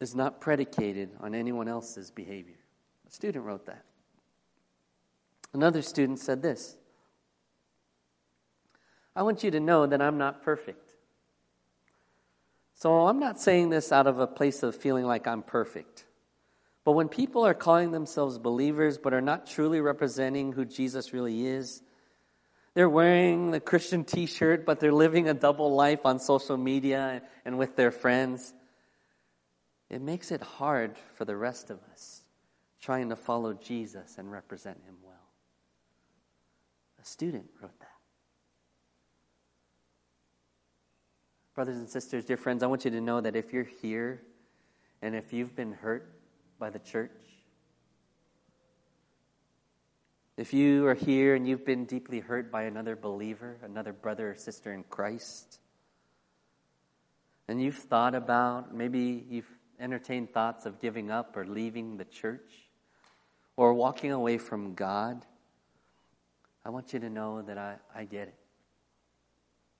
[0.00, 2.56] is not predicated on anyone else's behavior.
[3.06, 3.84] A student wrote that.
[5.52, 6.78] Another student said this
[9.14, 10.94] I want you to know that I'm not perfect.
[12.72, 16.06] So I'm not saying this out of a place of feeling like I'm perfect.
[16.84, 21.46] But when people are calling themselves believers but are not truly representing who Jesus really
[21.46, 21.82] is,
[22.76, 27.22] they're wearing the Christian t shirt, but they're living a double life on social media
[27.46, 28.52] and with their friends.
[29.88, 32.22] It makes it hard for the rest of us
[32.78, 35.14] trying to follow Jesus and represent him well.
[37.00, 37.88] A student wrote that.
[41.54, 44.20] Brothers and sisters, dear friends, I want you to know that if you're here
[45.00, 46.12] and if you've been hurt
[46.58, 47.10] by the church,
[50.36, 54.34] if you are here and you've been deeply hurt by another believer, another brother or
[54.34, 55.60] sister in Christ,
[57.48, 59.48] and you've thought about, maybe you've
[59.80, 62.68] entertained thoughts of giving up or leaving the church
[63.56, 65.24] or walking away from God,
[66.64, 68.34] I want you to know that I, I get it.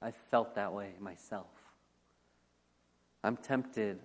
[0.01, 1.49] I felt that way myself.
[3.25, 3.99] I'm tempted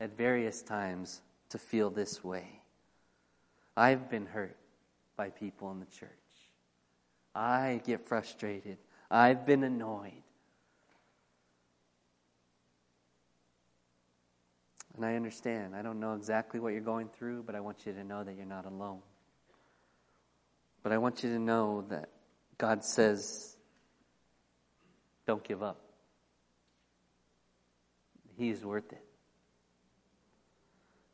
[0.00, 2.60] at various times to feel this way.
[3.76, 4.56] I've been hurt
[5.18, 6.08] by people in the church.
[7.34, 8.78] I get frustrated.
[9.10, 10.22] I've been annoyed.
[14.96, 15.74] And I understand.
[15.74, 18.36] I don't know exactly what you're going through, but I want you to know that
[18.36, 19.00] you're not alone.
[20.82, 22.08] But I want you to know that
[22.56, 23.56] God says,
[25.26, 25.80] don't give up.
[28.36, 29.04] He's worth it.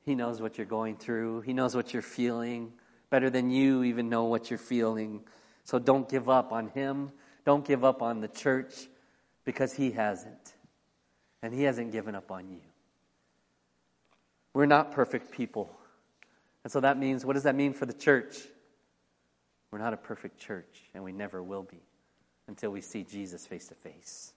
[0.04, 2.74] He knows what you're going through, He knows what you're feeling
[3.14, 5.20] better than you even know what you're feeling.
[5.62, 7.12] So don't give up on Him.
[7.44, 8.88] Don't give up on the church
[9.44, 10.54] because He hasn't.
[11.40, 12.58] And He hasn't given up on you.
[14.52, 15.70] We're not perfect people.
[16.64, 18.36] And so that means, what does that mean for the church?
[19.70, 21.84] We're not a perfect church, and we never will be
[22.48, 24.32] until we see Jesus face to face.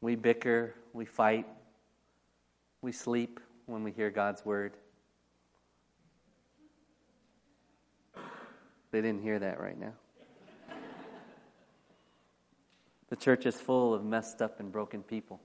[0.00, 1.48] We bicker, we fight,
[2.80, 4.76] we sleep when we hear God's word.
[8.92, 9.94] They didn't hear that right now.
[13.08, 15.40] The church is full of messed up and broken people,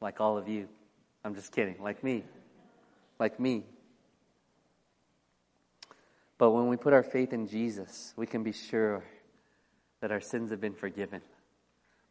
[0.00, 0.68] like all of you.
[1.24, 2.24] I'm just kidding, like me.
[3.18, 3.64] Like me.
[6.38, 9.04] But when we put our faith in Jesus, we can be sure
[10.00, 11.22] that our sins have been forgiven.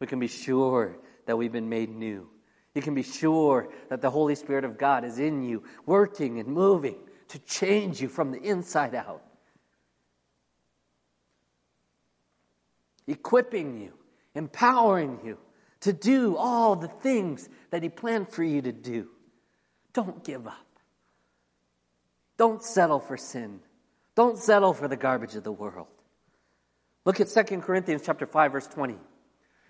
[0.00, 2.28] We can be sure that we've been made new.
[2.74, 6.48] You can be sure that the Holy Spirit of God is in you, working and
[6.48, 9.22] moving to change you from the inside out,
[13.06, 13.92] equipping you,
[14.34, 15.38] empowering you
[15.80, 19.08] to do all the things that He planned for you to do.
[19.92, 20.66] Don't give up.
[22.36, 23.60] Don't settle for sin.
[24.14, 25.86] Don't settle for the garbage of the world.
[27.04, 28.96] Look at 2 Corinthians chapter 5 verse 20.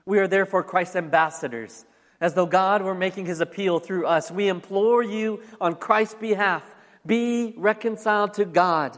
[0.07, 1.85] We are therefore Christ's ambassadors,
[2.21, 4.31] as though God were making his appeal through us.
[4.31, 6.63] We implore you on Christ's behalf,
[7.05, 8.97] be reconciled to God.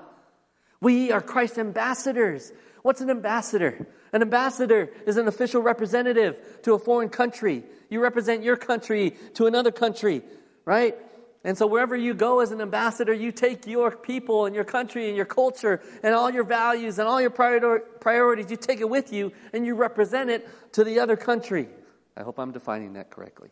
[0.81, 2.53] We are Christ's ambassadors.
[2.83, 3.88] What's an ambassador?
[4.12, 7.64] An ambassador is an official representative to a foreign country.
[7.90, 10.22] You represent your country to another country,
[10.64, 10.96] right?
[11.44, 15.08] And so wherever you go as an ambassador, you take your people and your country
[15.08, 19.12] and your culture and all your values and all your priorities, you take it with
[19.12, 21.68] you and you represent it to the other country.
[22.16, 23.50] I hope I'm defining that correctly.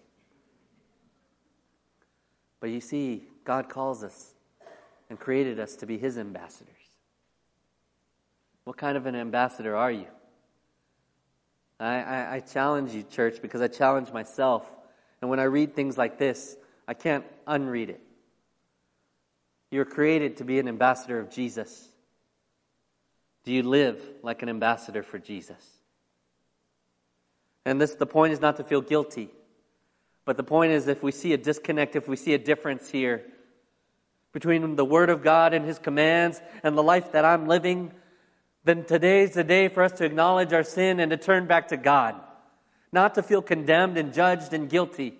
[2.61, 4.35] But you see, God calls us
[5.09, 6.75] and created us to be His ambassadors.
[8.65, 10.07] What kind of an ambassador are you?
[11.79, 14.67] I, I, I, challenge you, church, because I challenge myself.
[15.21, 16.57] And when I read things like this,
[16.89, 18.01] I can't unread it.
[19.71, 21.89] You're created to be an ambassador of Jesus.
[23.45, 25.63] Do you live like an ambassador for Jesus?
[27.65, 29.29] And this the point is not to feel guilty.
[30.25, 33.25] But the point is if we see a disconnect, if we see a difference here
[34.33, 37.93] between the Word of God and His commands and the life that I'm living,
[38.67, 41.77] then today's the day for us to acknowledge our sin and to turn back to
[41.77, 42.17] God.
[42.91, 45.15] Not to feel condemned and judged and guilty,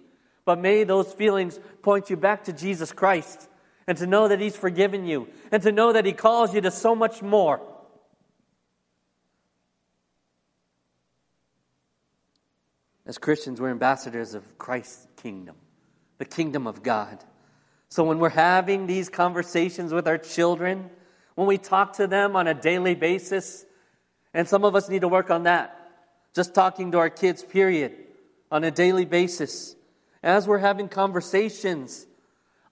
[0.45, 3.49] but may those feelings point you back to Jesus Christ
[3.87, 6.73] and to know that He's forgiven you and to know that He calls you to
[6.73, 7.61] so much more.
[13.07, 15.55] As Christians, we're ambassadors of Christ's kingdom,
[16.19, 17.23] the kingdom of God.
[17.91, 20.91] So when we're having these conversations with our children,
[21.37, 23.65] when we talk to them on a daily basis,
[24.35, 25.93] and some of us need to work on that,
[26.35, 27.95] just talking to our kids, period,
[28.51, 29.77] on a daily basis.
[30.23, 32.07] As we're having conversations,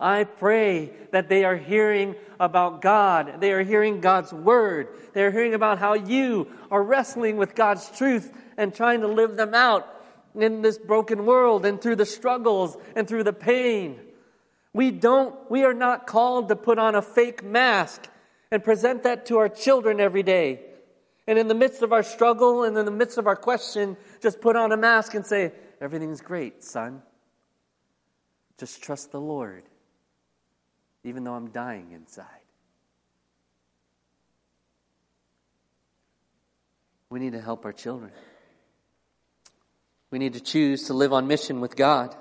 [0.00, 3.40] I pray that they are hearing about God.
[3.40, 4.88] They are hearing God's word.
[5.12, 9.36] They are hearing about how you are wrestling with God's truth and trying to live
[9.36, 9.86] them out
[10.34, 14.00] in this broken world and through the struggles and through the pain.
[14.72, 18.08] We don't, we are not called to put on a fake mask
[18.54, 20.60] and present that to our children every day.
[21.26, 24.40] And in the midst of our struggle and in the midst of our question, just
[24.40, 27.02] put on a mask and say, Everything's great, son.
[28.58, 29.64] Just trust the Lord,
[31.02, 32.26] even though I'm dying inside.
[37.10, 38.12] We need to help our children.
[40.12, 42.14] We need to choose to live on mission with God.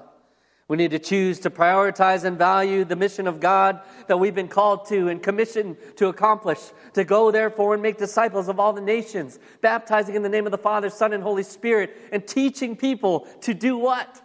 [0.74, 4.48] We need to choose to prioritize and value the mission of God that we've been
[4.48, 6.58] called to and commissioned to accomplish,
[6.94, 10.52] to go therefore and make disciples of all the nations, baptizing in the name of
[10.52, 14.20] the Father, Son, and Holy Spirit, and teaching people to do what?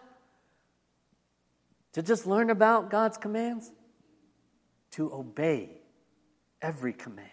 [1.93, 3.71] To just learn about God's commands?
[4.93, 5.83] To obey
[6.63, 7.29] every command.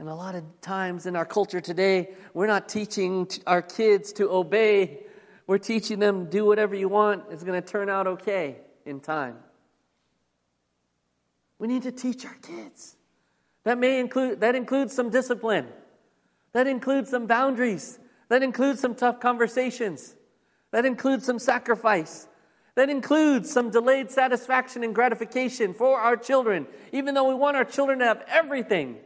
[0.00, 4.28] And a lot of times in our culture today, we're not teaching our kids to
[4.28, 5.04] obey
[5.50, 9.34] we're teaching them do whatever you want, it's going to turn out okay in time.
[11.58, 12.94] We need to teach our kids.
[13.64, 15.66] That may include that includes some discipline.
[16.52, 17.98] That includes some boundaries.
[18.28, 20.14] That includes some tough conversations.
[20.70, 22.28] That includes some sacrifice.
[22.76, 27.64] That includes some delayed satisfaction and gratification for our children, even though we want our
[27.64, 28.98] children to have everything.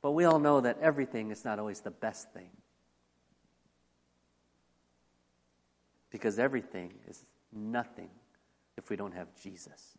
[0.00, 2.48] But we all know that everything is not always the best thing.
[6.10, 8.08] Because everything is nothing
[8.76, 9.98] if we don't have Jesus.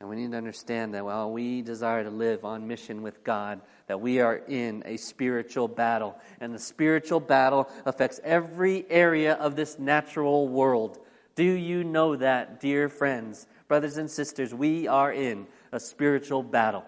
[0.00, 3.62] And we need to understand that while we desire to live on mission with God,
[3.86, 6.16] that we are in a spiritual battle.
[6.38, 10.98] And the spiritual battle affects every area of this natural world.
[11.34, 14.52] Do you know that, dear friends, brothers and sisters?
[14.52, 16.84] We are in a spiritual battle.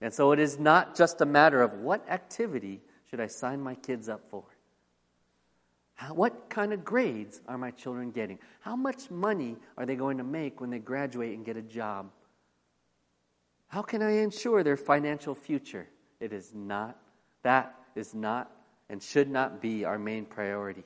[0.00, 3.74] And so it is not just a matter of what activity should I sign my
[3.74, 4.44] kids up for?
[5.94, 8.38] How, what kind of grades are my children getting?
[8.60, 12.10] How much money are they going to make when they graduate and get a job?
[13.68, 15.88] How can I ensure their financial future?
[16.20, 16.98] It is not,
[17.42, 18.50] that is not,
[18.88, 20.84] and should not be our main priority.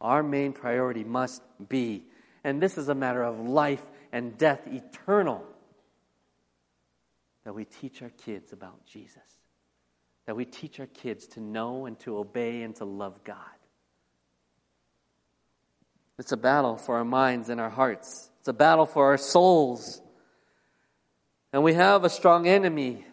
[0.00, 2.04] Our main priority must be,
[2.44, 5.44] and this is a matter of life and death eternal,
[7.44, 9.37] that we teach our kids about Jesus
[10.28, 13.38] that we teach our kids to know and to obey and to love God.
[16.18, 20.02] It's a battle for our minds and our hearts, it's a battle for our souls.
[21.50, 23.06] And we have a strong enemy,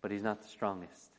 [0.00, 1.10] but he's not the strongest.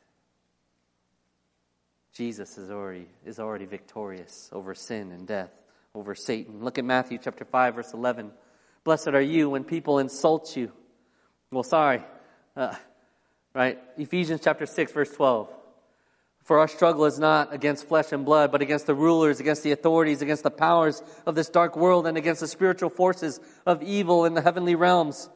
[2.14, 5.50] Jesus is already, is already victorious over sin and death,
[5.94, 6.64] over Satan.
[6.64, 8.30] Look at Matthew chapter 5, verse 11.
[8.84, 10.72] Blessed are you when people insult you.
[11.50, 12.02] Well, sorry.
[12.56, 12.74] Uh,
[13.54, 13.78] Right?
[13.96, 15.48] Ephesians chapter 6, verse 12.
[16.42, 19.72] For our struggle is not against flesh and blood, but against the rulers, against the
[19.72, 24.24] authorities, against the powers of this dark world, and against the spiritual forces of evil
[24.24, 25.30] in the heavenly realms.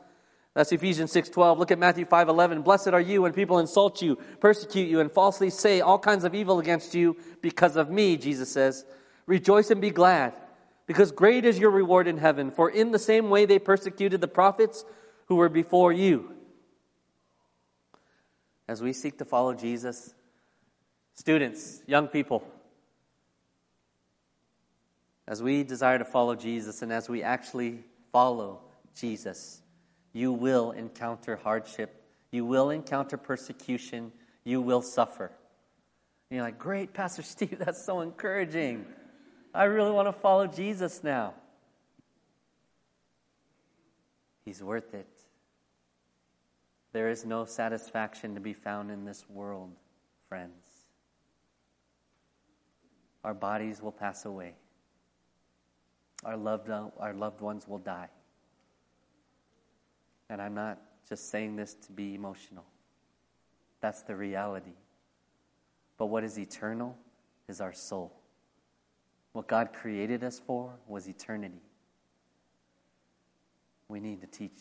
[0.54, 1.58] That's Ephesians 6:12.
[1.58, 2.62] Look at Matthew 5:11.
[2.62, 6.34] Blessed are you when people insult you, persecute you, and falsely say all kinds of
[6.34, 8.84] evil against you because of me, Jesus says.
[9.26, 10.34] Rejoice and be glad,
[10.86, 14.28] because great is your reward in heaven, for in the same way they persecuted the
[14.28, 14.84] prophets
[15.26, 16.34] who were before you
[18.68, 20.14] as we seek to follow Jesus,
[21.14, 22.46] students, young people,
[25.26, 28.60] as we desire to follow Jesus and as we actually follow
[28.94, 29.62] Jesus,
[30.12, 32.02] you will encounter hardship.
[32.30, 34.12] You will encounter persecution.
[34.44, 35.32] You will suffer.
[36.30, 38.86] And you're like, great, Pastor Steve, that's so encouraging.
[39.54, 41.34] I really want to follow Jesus now.
[44.44, 45.17] He's worth it.
[46.92, 49.72] There is no satisfaction to be found in this world,
[50.28, 50.64] friends.
[53.24, 54.54] Our bodies will pass away.
[56.24, 58.08] Our loved, our loved ones will die.
[60.30, 60.78] And I'm not
[61.08, 62.64] just saying this to be emotional.
[63.80, 64.72] That's the reality.
[65.96, 66.96] But what is eternal
[67.48, 68.12] is our soul.
[69.32, 71.62] What God created us for was eternity.
[73.88, 74.60] We need to teach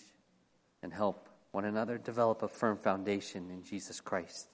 [0.84, 4.48] and help one another develop a firm foundation in Jesus Christ.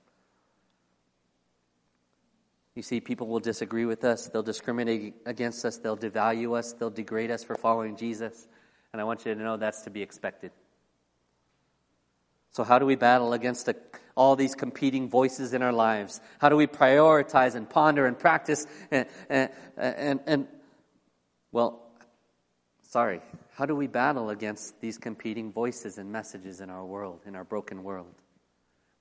[2.75, 6.89] You see, people will disagree with us, they'll discriminate against us, they'll devalue us, they'll
[6.89, 8.47] degrade us for following Jesus.
[8.93, 10.51] And I want you to know that's to be expected.
[12.51, 13.75] So, how do we battle against the,
[14.15, 16.21] all these competing voices in our lives?
[16.39, 20.47] How do we prioritize and ponder and practice and, and, and, and
[21.51, 21.82] well,
[22.93, 23.21] sorry,
[23.55, 27.43] how do we battle against these competing voices and messages in our world, in our
[27.43, 28.13] broken world?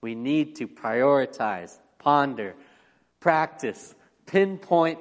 [0.00, 2.54] We need to prioritize, ponder,
[3.20, 4.98] practice, pinpoint,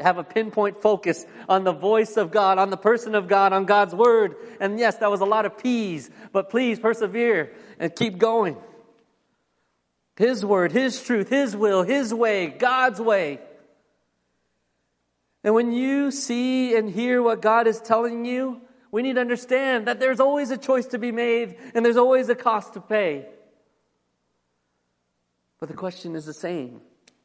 [0.00, 3.64] have a pinpoint focus on the voice of God, on the person of God, on
[3.64, 4.36] God's word.
[4.60, 8.56] And yes, that was a lot of P's, but please persevere and keep going.
[10.14, 13.40] His word, His truth, His will, His way, God's way.
[15.44, 18.60] And when you see and hear what God is telling you,
[18.90, 22.28] we need to understand that there's always a choice to be made and there's always
[22.28, 23.26] a cost to pay.
[25.60, 26.80] But the question is the same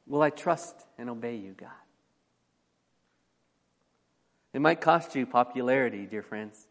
[0.05, 1.69] Will I trust and obey you, God?
[4.53, 6.67] It might cost you popularity, dear friends.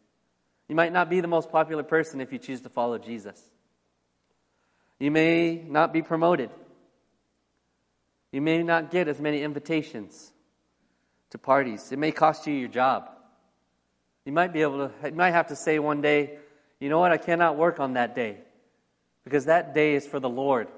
[0.68, 3.42] You might not be the most popular person if you choose to follow Jesus.
[5.00, 6.50] You may not be promoted.
[8.30, 10.31] You may not get as many invitations
[11.32, 11.90] to parties.
[11.92, 13.08] It may cost you your job.
[14.24, 16.38] You might be able to, you might have to say one day,
[16.78, 18.36] you know what, I cannot work on that day
[19.24, 20.68] because that day is for the Lord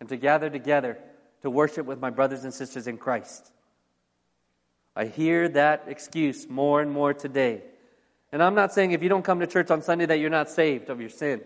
[0.00, 0.98] and to gather together
[1.42, 3.50] to worship with my brothers and sisters in Christ.
[4.94, 7.62] I hear that excuse more and more today.
[8.30, 10.50] And I'm not saying if you don't come to church on Sunday that you're not
[10.50, 11.40] saved of your sin.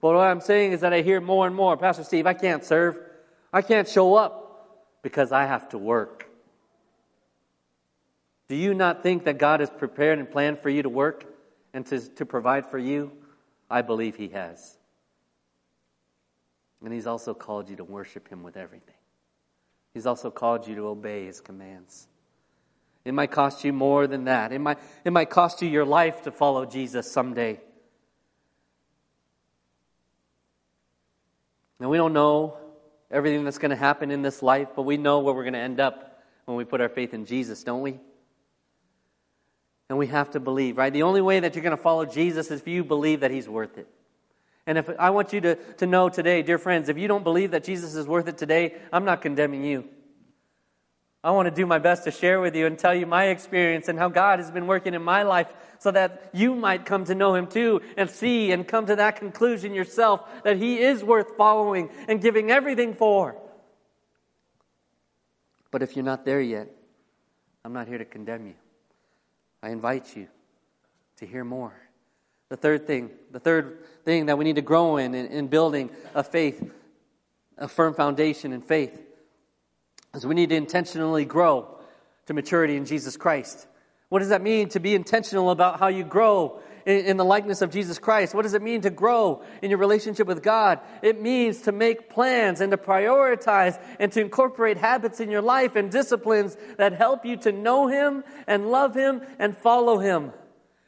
[0.00, 2.64] But what I'm saying is that I hear more and more, Pastor Steve, I can't
[2.64, 2.98] serve.
[3.52, 6.27] I can't show up because I have to work.
[8.48, 11.26] Do you not think that God has prepared and planned for you to work
[11.74, 13.12] and to, to provide for you?
[13.70, 14.78] I believe He has.
[16.82, 18.94] And He's also called you to worship Him with everything.
[19.92, 22.06] He's also called you to obey His commands.
[23.04, 24.52] It might cost you more than that.
[24.52, 27.60] It might, it might cost you your life to follow Jesus someday.
[31.80, 32.56] Now, we don't know
[33.10, 35.60] everything that's going to happen in this life, but we know where we're going to
[35.60, 38.00] end up when we put our faith in Jesus, don't we?
[39.88, 40.92] And we have to believe, right?
[40.92, 43.48] The only way that you're going to follow Jesus is if you believe that He's
[43.48, 43.88] worth it.
[44.66, 47.52] And if I want you to, to know today, dear friends, if you don't believe
[47.52, 49.88] that Jesus is worth it today, I'm not condemning you.
[51.24, 53.88] I want to do my best to share with you and tell you my experience
[53.88, 57.14] and how God has been working in my life so that you might come to
[57.14, 61.36] know Him too and see and come to that conclusion yourself that He is worth
[61.36, 63.36] following and giving everything for.
[65.70, 66.68] But if you're not there yet,
[67.64, 68.54] I'm not here to condemn you.
[69.62, 70.28] I invite you
[71.16, 71.74] to hear more.
[72.48, 75.90] The third thing, the third thing that we need to grow in, in, in building
[76.14, 76.72] a faith,
[77.58, 78.98] a firm foundation in faith,
[80.14, 81.78] is we need to intentionally grow
[82.26, 83.66] to maturity in Jesus Christ.
[84.08, 87.70] What does that mean to be intentional about how you grow in, the likeness of
[87.70, 88.34] Jesus Christ?
[88.34, 90.80] What does it mean to grow in your relationship with God?
[91.02, 95.76] It means to make plans and to prioritize and to incorporate habits in your life
[95.76, 100.32] and disciplines that help you to know Him and love Him and follow Him.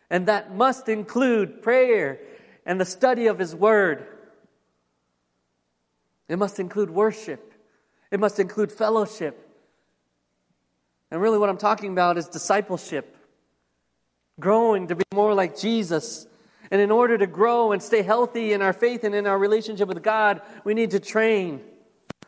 [0.08, 2.18] And that must include prayer
[2.64, 4.06] and the study of His Word.
[6.30, 7.52] It must include worship.
[8.10, 9.46] It must include fellowship.
[11.10, 13.16] And really, what I'm talking about is discipleship,
[14.40, 16.26] growing to be more like Jesus.
[16.70, 19.88] And in order to grow and stay healthy in our faith and in our relationship
[19.88, 21.60] with God, we need to train.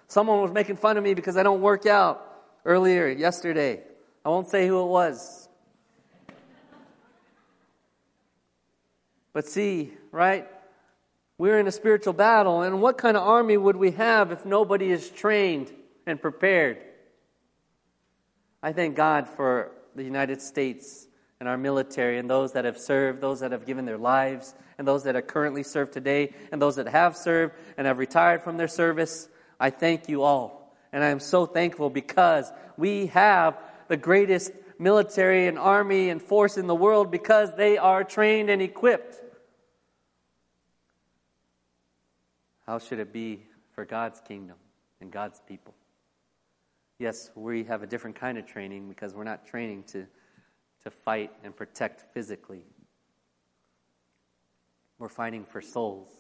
[0.08, 2.26] Someone was making fun of me because I don't work out
[2.64, 3.80] earlier yesterday.
[4.24, 5.48] I won't say who it was.
[9.32, 10.46] But see, right?
[11.38, 14.92] We're in a spiritual battle, and what kind of army would we have if nobody
[14.92, 15.72] is trained
[16.06, 16.78] and prepared?
[18.62, 21.06] I thank God for the United States
[21.42, 24.86] and our military and those that have served, those that have given their lives, and
[24.86, 28.58] those that are currently served today, and those that have served and have retired from
[28.58, 29.28] their service.
[29.58, 30.72] I thank you all.
[30.92, 36.56] And I am so thankful because we have the greatest military and army and force
[36.56, 39.20] in the world because they are trained and equipped.
[42.66, 43.42] How should it be
[43.74, 44.58] for God's kingdom
[45.00, 45.74] and God's people?
[47.00, 50.06] Yes, we have a different kind of training because we're not training to,
[50.84, 52.64] to fight and protect physically.
[54.98, 56.10] We're fighting for souls.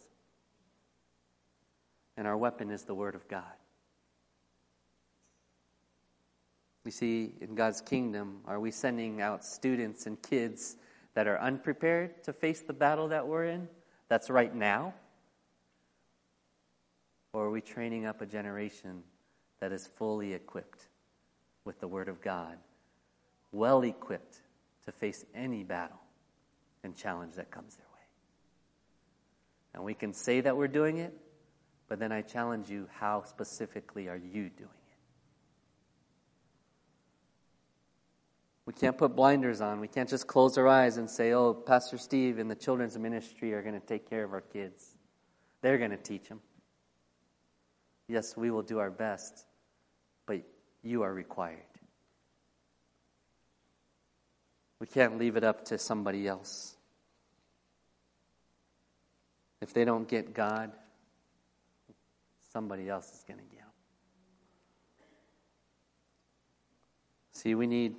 [2.16, 3.44] And our weapon is the Word of God.
[6.84, 10.76] We see in God's kingdom, are we sending out students and kids
[11.14, 13.68] that are unprepared to face the battle that we're in?
[14.08, 14.94] That's right now?
[17.32, 19.02] Or are we training up a generation
[19.60, 20.88] that is fully equipped
[21.64, 22.58] with the Word of God,
[23.52, 24.41] well equipped
[24.86, 26.00] to face any battle
[26.82, 28.00] and challenge that comes their way?
[29.74, 31.14] And we can say that we're doing it,
[31.88, 34.82] but then I challenge you how specifically are you doing it?
[38.64, 39.80] We can't put blinders on.
[39.80, 43.52] We can't just close our eyes and say, oh, Pastor Steve and the children's ministry
[43.54, 44.96] are going to take care of our kids.
[45.62, 46.40] They're going to teach them.
[48.08, 49.46] Yes, we will do our best,
[50.26, 50.42] but
[50.82, 51.71] you are required.
[54.82, 56.74] We can't leave it up to somebody else.
[59.60, 60.72] If they don't get God,
[62.52, 63.68] somebody else is going to get them.
[67.30, 67.94] See, we need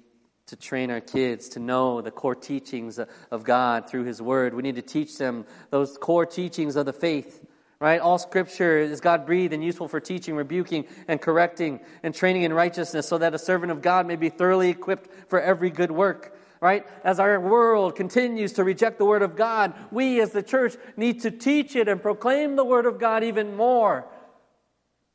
[0.47, 2.99] to train our kids to know the core teachings
[3.31, 4.53] of God through His Word.
[4.53, 7.45] We need to teach them those core teachings of the faith.
[7.79, 8.01] Right?
[8.01, 12.51] All scripture is God breathed and useful for teaching, rebuking, and correcting, and training in
[12.51, 16.32] righteousness, so that a servant of God may be thoroughly equipped for every good work.
[16.63, 16.87] Right?
[17.03, 21.19] As our world continues to reject the Word of God, we as the church need
[21.23, 24.05] to teach it and proclaim the Word of God even more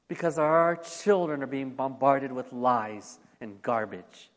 [0.09, 4.29] because our children are being bombarded with lies and garbage.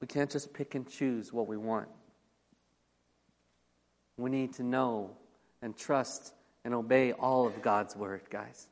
[0.00, 1.88] We can't just pick and choose what we want.
[4.16, 5.10] We need to know
[5.60, 6.34] and trust
[6.64, 8.68] and obey all of God's word, guys.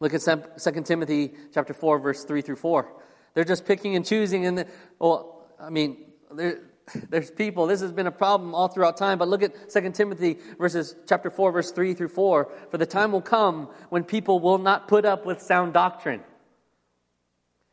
[0.00, 2.92] Look at 2 Timothy chapter 4 verse 3 through 4.
[3.34, 4.66] They're just picking and choosing and
[4.98, 6.60] well, I mean, there,
[7.08, 10.38] there's people this has been a problem all throughout time but look at 2 timothy
[10.58, 14.58] verses chapter 4 verse 3 through 4 for the time will come when people will
[14.58, 16.22] not put up with sound doctrine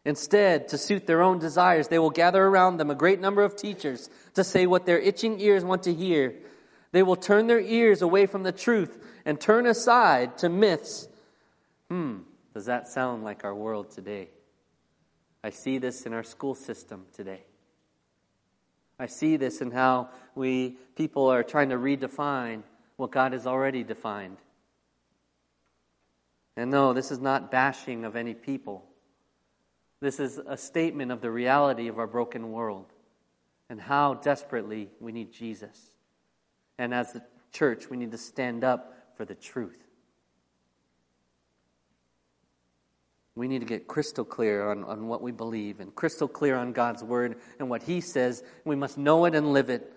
[0.06, 3.56] Instead, to suit their own desires, they will gather around them a great number of
[3.56, 6.36] teachers to say what their itching ears want to hear.
[6.92, 11.08] They will turn their ears away from the truth and turn aside to myths.
[11.90, 12.20] Hmm,
[12.54, 14.30] does that sound like our world today?
[15.44, 17.44] I see this in our school system today.
[19.00, 22.64] I see this in how we people are trying to redefine
[22.96, 24.38] what God has already defined.
[26.56, 28.86] And no, this is not bashing of any people.
[30.00, 32.94] This is a statement of the reality of our broken world
[33.70, 35.80] and how desperately we need Jesus.
[36.78, 39.83] And as a church, we need to stand up for the truth.
[43.36, 46.72] We need to get crystal clear on, on what we believe and crystal clear on
[46.72, 48.44] God's word and what He says.
[48.64, 49.92] We must know it and live it.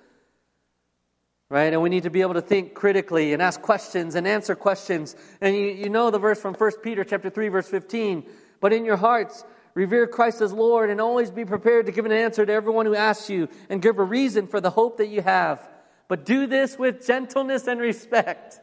[1.48, 1.72] Right?
[1.72, 5.14] And we need to be able to think critically and ask questions and answer questions.
[5.40, 8.26] And you, you know the verse from 1 Peter chapter 3, verse 15.
[8.60, 9.44] But in your hearts,
[9.76, 12.94] Revere Christ as Lord and always be prepared to give an answer to everyone who
[12.94, 15.68] asks you and give a reason for the hope that you have.
[16.08, 18.58] But do this with gentleness and respect.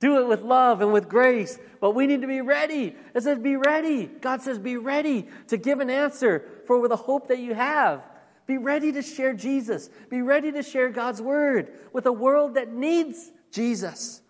[0.00, 1.58] Do it with love and with grace.
[1.80, 2.94] But we need to be ready.
[3.14, 4.06] It says, be ready.
[4.06, 8.02] God says, be ready to give an answer for the hope that you have.
[8.46, 9.90] Be ready to share Jesus.
[10.08, 14.22] Be ready to share God's word with a world that needs Jesus.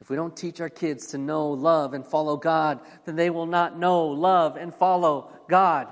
[0.00, 3.46] If we don't teach our kids to know, love, and follow God, then they will
[3.46, 5.88] not know, love, and follow God.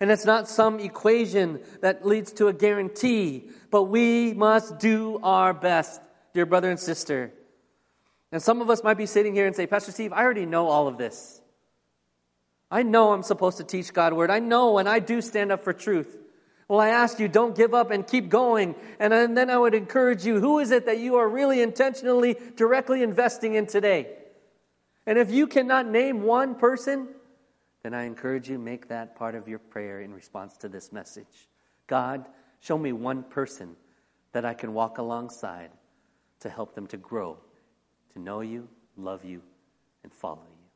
[0.00, 5.54] And it's not some equation that leads to a guarantee, but we must do our
[5.54, 6.02] best,
[6.34, 7.32] dear brother and sister.
[8.30, 10.68] And some of us might be sitting here and say, Pastor Steve, I already know
[10.68, 11.40] all of this.
[12.70, 14.30] I know I'm supposed to teach God's word.
[14.30, 16.16] I know and I do stand up for truth.
[16.68, 18.74] Well, I ask you, don't give up and keep going.
[18.98, 23.02] And then I would encourage you, who is it that you are really intentionally, directly
[23.02, 24.08] investing in today?
[25.04, 27.08] And if you cannot name one person,
[27.82, 31.48] then I encourage you, make that part of your prayer in response to this message.
[31.88, 32.24] God,
[32.60, 33.76] show me one person
[34.30, 35.70] that I can walk alongside
[36.42, 37.38] to help them to grow
[38.12, 39.42] to know you, love you,
[40.02, 40.66] and follow you.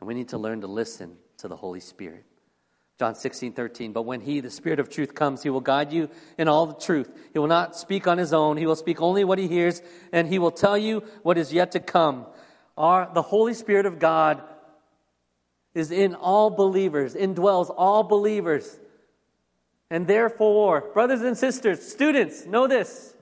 [0.00, 2.24] And we need to learn to listen to the Holy Spirit.
[2.98, 3.92] John 16, 13.
[3.92, 6.74] But when He, the Spirit of truth, comes, He will guide you in all the
[6.74, 7.10] truth.
[7.32, 8.56] He will not speak on His own.
[8.56, 9.82] He will speak only what He hears,
[10.12, 12.26] and He will tell you what is yet to come.
[12.76, 14.42] Our, the Holy Spirit of God
[15.74, 18.78] is in all believers, indwells all believers.
[19.90, 23.14] And therefore, brothers and sisters, students, know this.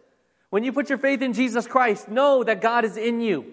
[0.50, 3.52] When you put your faith in Jesus Christ, know that God is in you.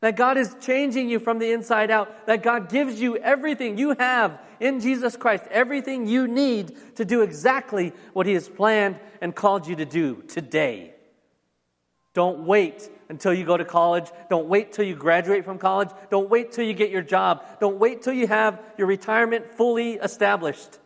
[0.00, 2.26] That God is changing you from the inside out.
[2.26, 7.22] That God gives you everything you have in Jesus Christ, everything you need to do
[7.22, 10.94] exactly what He has planned and called you to do today.
[12.12, 14.06] Don't wait until you go to college.
[14.30, 15.90] Don't wait till you graduate from college.
[16.10, 17.44] Don't wait till you get your job.
[17.60, 20.78] Don't wait till you have your retirement fully established.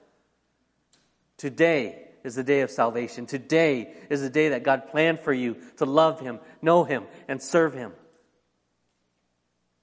[1.36, 3.26] Today is the day of salvation.
[3.26, 7.42] Today is the day that God planned for you to love Him, know Him, and
[7.42, 7.92] serve Him.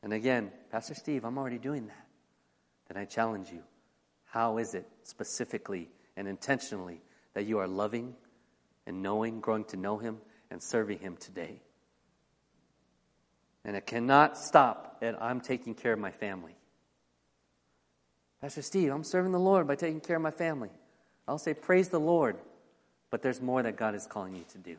[0.03, 2.07] And again, Pastor Steve, I'm already doing that.
[2.87, 3.63] Then I challenge you.
[4.25, 7.01] How is it specifically and intentionally
[7.33, 8.15] that you are loving
[8.85, 10.17] and knowing, growing to know Him,
[10.51, 11.61] and serving Him today?
[13.63, 16.55] And it cannot stop at I'm taking care of my family.
[18.41, 20.69] Pastor Steve, I'm serving the Lord by taking care of my family.
[21.27, 22.37] I'll say, Praise the Lord,
[23.09, 24.77] but there's more that God is calling you to do.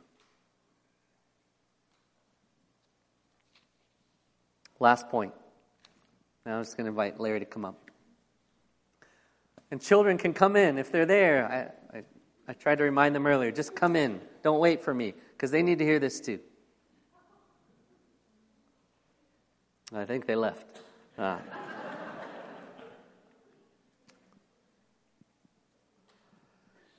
[4.79, 5.33] Last point.
[6.45, 7.91] Now I'm just going to invite Larry to come up.
[9.71, 11.73] And children can come in if they're there.
[11.93, 12.03] I, I,
[12.49, 14.21] I tried to remind them earlier just come in.
[14.43, 16.39] Don't wait for me because they need to hear this too.
[19.95, 20.67] I think they left.
[21.19, 21.41] Ah.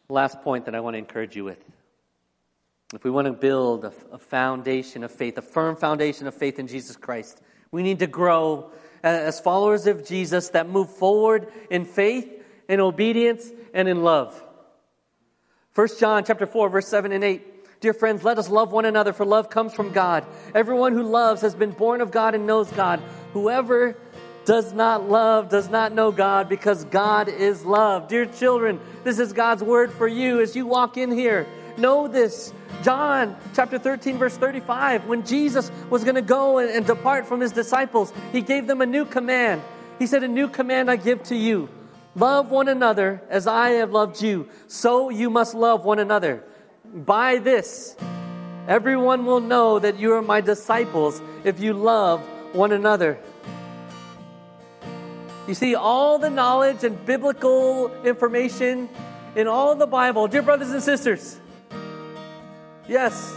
[0.10, 1.62] Last point that I want to encourage you with.
[2.94, 6.60] If we want to build a, a foundation of faith, a firm foundation of faith
[6.60, 7.42] in Jesus Christ,
[7.72, 8.72] we need to grow
[9.04, 14.42] uh, as followers of Jesus that move forward in faith, in obedience, and in love.
[15.76, 17.82] 1 John chapter 4, verse 7 and 8.
[17.82, 20.26] Dear friends, let us love one another, for love comes from God.
[20.56, 23.02] Everyone who loves has been born of God and knows God.
[23.34, 23.98] Whoever
[24.48, 28.08] does not love does not know God because God is love.
[28.08, 31.46] Dear children, this is God's word for you as you walk in here.
[31.76, 32.54] Know this.
[32.82, 37.42] John chapter 13, verse 35, when Jesus was going to go and, and depart from
[37.42, 39.62] his disciples, he gave them a new command.
[40.00, 41.68] He said, A new command I give to you
[42.16, 44.48] love one another as I have loved you.
[44.68, 46.42] So you must love one another.
[46.86, 47.98] By this,
[48.66, 52.22] everyone will know that you are my disciples if you love
[52.54, 53.20] one another.
[55.48, 58.90] You see, all the knowledge and biblical information
[59.36, 61.40] in all the Bible, dear brothers and sisters,
[62.88, 63.36] Yes.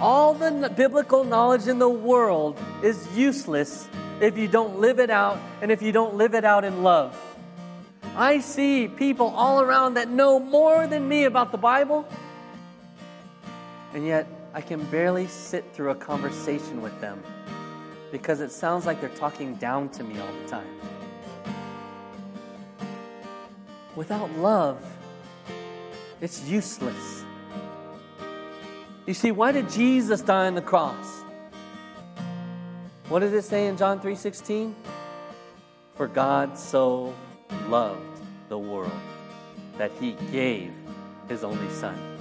[0.00, 3.88] All the biblical knowledge in the world is useless
[4.20, 7.16] if you don't live it out and if you don't live it out in love.
[8.16, 12.06] I see people all around that know more than me about the Bible,
[13.92, 17.22] and yet I can barely sit through a conversation with them
[18.14, 20.68] because it sounds like they're talking down to me all the time.
[23.96, 24.80] Without love,
[26.20, 27.24] it's useless.
[29.04, 31.24] You see, why did Jesus die on the cross?
[33.08, 34.76] What does it say in John 3:16?
[35.96, 37.12] For God so
[37.68, 38.92] loved the world
[39.76, 40.72] that he gave
[41.26, 42.13] his only son.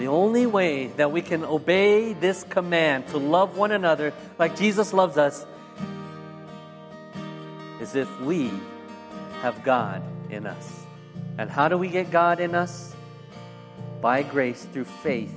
[0.00, 4.92] The only way that we can obey this command to love one another like Jesus
[4.92, 5.46] loves us
[7.80, 8.50] is if we
[9.42, 10.86] have God in us.
[11.38, 12.90] And how do we get God in us?
[14.00, 15.34] by grace through faith,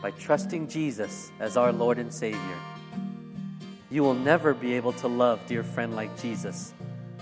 [0.00, 2.58] by trusting Jesus as our Lord and Savior.
[3.90, 6.72] You will never be able to love, dear friend, like Jesus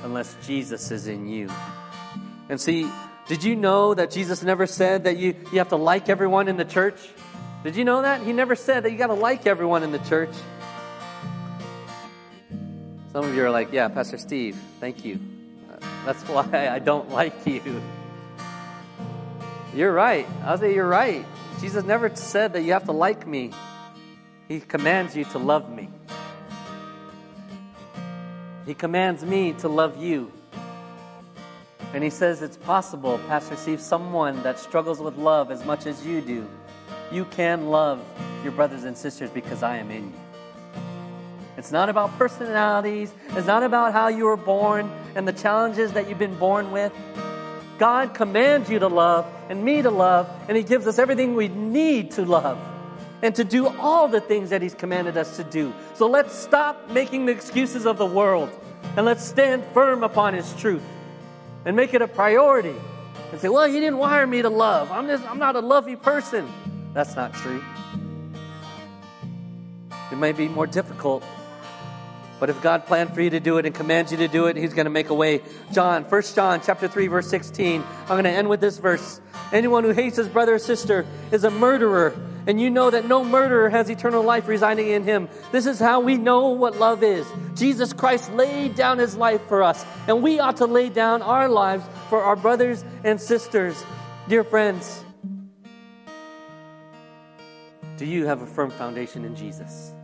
[0.02, 1.48] unless Jesus is in you.
[2.50, 2.90] And see,
[3.28, 6.56] did you know that Jesus never said that you, you have to like everyone in
[6.56, 7.00] the church?
[7.64, 8.22] Did you know that?
[8.22, 10.30] He never said that you got to like everyone in the church.
[13.12, 15.18] Some of you are like, yeah, Pastor Steve, thank you.
[16.04, 17.82] That's why I don't like you.
[19.74, 20.26] You're right.
[20.44, 21.26] I'll say you're right.
[21.60, 23.52] Jesus never said that you have to like me.
[24.46, 25.88] He commands you to love me.
[28.64, 30.32] He commands me to love you.
[31.92, 36.04] And he says it's possible, Pastor Steve, someone that struggles with love as much as
[36.06, 36.48] you do.
[37.12, 38.04] You can love
[38.42, 40.12] your brothers and sisters because I am in you.
[41.56, 43.12] It's not about personalities.
[43.30, 46.92] It's not about how you were born and the challenges that you've been born with.
[47.78, 51.48] God commands you to love and me to love, and He gives us everything we
[51.48, 52.58] need to love.
[53.22, 55.72] and to do all the things that He's commanded us to do.
[55.94, 58.50] So let's stop making the excuses of the world
[58.94, 60.82] and let's stand firm upon His truth
[61.66, 62.74] and make it a priority
[63.30, 64.90] and say, well, He didn't wire me to love.
[64.90, 66.50] I'm, just, I'm not a lovey person.
[66.94, 67.62] That's not true.
[70.10, 71.22] It may be more difficult
[72.38, 74.56] but if God planned for you to do it and commands you to do it,
[74.56, 75.40] He's going to make a way.
[75.72, 77.82] John, 1 John chapter 3, verse 16.
[78.02, 79.20] I'm going to end with this verse.
[79.52, 82.14] Anyone who hates his brother or sister is a murderer,
[82.46, 85.28] and you know that no murderer has eternal life residing in him.
[85.52, 87.26] This is how we know what love is.
[87.54, 91.48] Jesus Christ laid down his life for us, and we ought to lay down our
[91.48, 93.84] lives for our brothers and sisters.
[94.28, 95.04] Dear friends,
[97.96, 99.95] do you have a firm foundation in Jesus?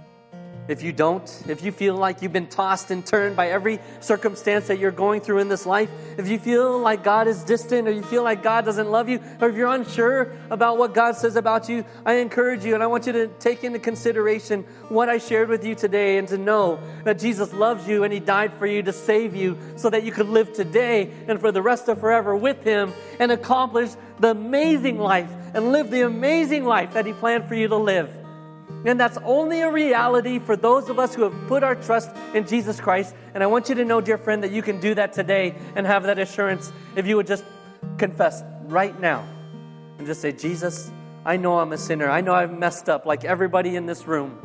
[0.69, 4.69] If you don't, if you feel like you've been tossed and turned by every circumstance
[4.69, 7.91] that you're going through in this life, if you feel like God is distant or
[7.91, 11.35] you feel like God doesn't love you, or if you're unsure about what God says
[11.35, 15.19] about you, I encourage you and I want you to take into consideration what I
[15.19, 18.67] shared with you today and to know that Jesus loves you and He died for
[18.67, 21.99] you to save you so that you could live today and for the rest of
[21.99, 23.91] forever with Him and accomplish
[24.21, 28.22] the amazing life and live the amazing life that He planned for you to live.
[28.85, 32.47] And that's only a reality for those of us who have put our trust in
[32.47, 33.15] Jesus Christ.
[33.35, 35.87] And I want you to know, dear friend, that you can do that today and
[35.87, 37.45] have that assurance if you would just
[37.99, 39.25] confess right now
[39.99, 40.91] and just say, Jesus,
[41.25, 42.11] I know I'm a sinner.
[42.11, 44.41] I know I've messed up like everybody in this room.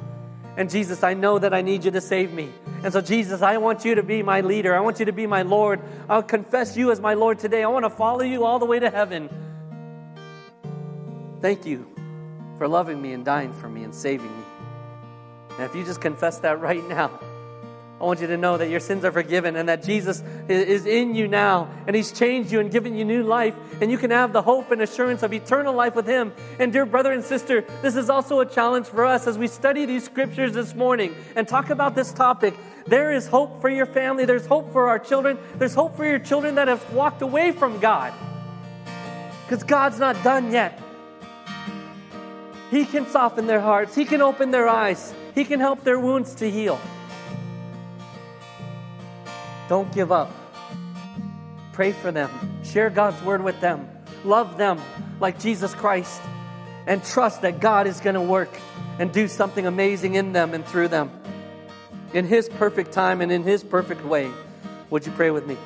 [0.55, 2.49] And Jesus, I know that I need you to save me.
[2.83, 4.75] And so, Jesus, I want you to be my leader.
[4.75, 5.81] I want you to be my Lord.
[6.09, 7.63] I'll confess you as my Lord today.
[7.63, 9.29] I want to follow you all the way to heaven.
[11.41, 11.96] Thank you
[12.57, 14.43] for loving me and dying for me and saving me.
[15.51, 17.19] And if you just confess that right now,
[17.99, 21.15] I want you to know that your sins are forgiven and that Jesus is in
[21.15, 24.33] you now and He's changed you and given you new life and you can have
[24.33, 26.31] the hope and assurance of eternal life with Him.
[26.59, 29.85] And, dear brother and sister, this is also a challenge for us as we study
[29.85, 32.53] these scriptures this morning and talk about this topic.
[32.85, 36.19] There is hope for your family, there's hope for our children, there's hope for your
[36.19, 38.13] children that have walked away from God
[39.47, 40.79] because God's not done yet.
[42.69, 46.35] He can soften their hearts, He can open their eyes, He can help their wounds
[46.35, 46.79] to heal.
[49.69, 50.31] Don't give up.
[51.73, 52.29] Pray for them.
[52.63, 53.87] Share God's word with them.
[54.23, 54.81] Love them
[55.19, 56.21] like Jesus Christ.
[56.85, 58.49] And trust that God is going to work
[58.97, 61.11] and do something amazing in them and through them.
[62.13, 64.31] In His perfect time and in His perfect way.
[64.89, 65.57] Would you pray with me?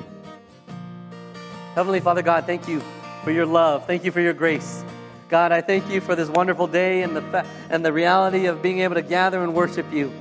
[1.74, 2.82] Heavenly Father God, thank you
[3.22, 3.86] for your love.
[3.86, 4.84] Thank you for your grace.
[5.32, 8.60] God, I thank you for this wonderful day and the, fa- and the reality of
[8.60, 10.12] being able to gather and worship you.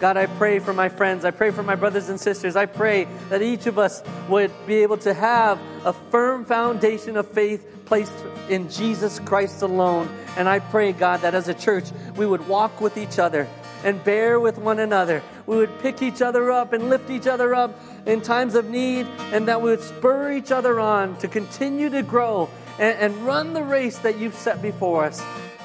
[0.00, 1.24] God, I pray for my friends.
[1.24, 2.56] I pray for my brothers and sisters.
[2.56, 7.28] I pray that each of us would be able to have a firm foundation of
[7.28, 8.10] faith placed
[8.48, 10.08] in Jesus Christ alone.
[10.36, 11.84] And I pray, God, that as a church,
[12.16, 13.46] we would walk with each other
[13.84, 15.22] and bear with one another.
[15.46, 19.06] We would pick each other up and lift each other up in times of need,
[19.32, 23.52] and that we would spur each other on to continue to grow and, and run
[23.52, 25.22] the race that you've set before us.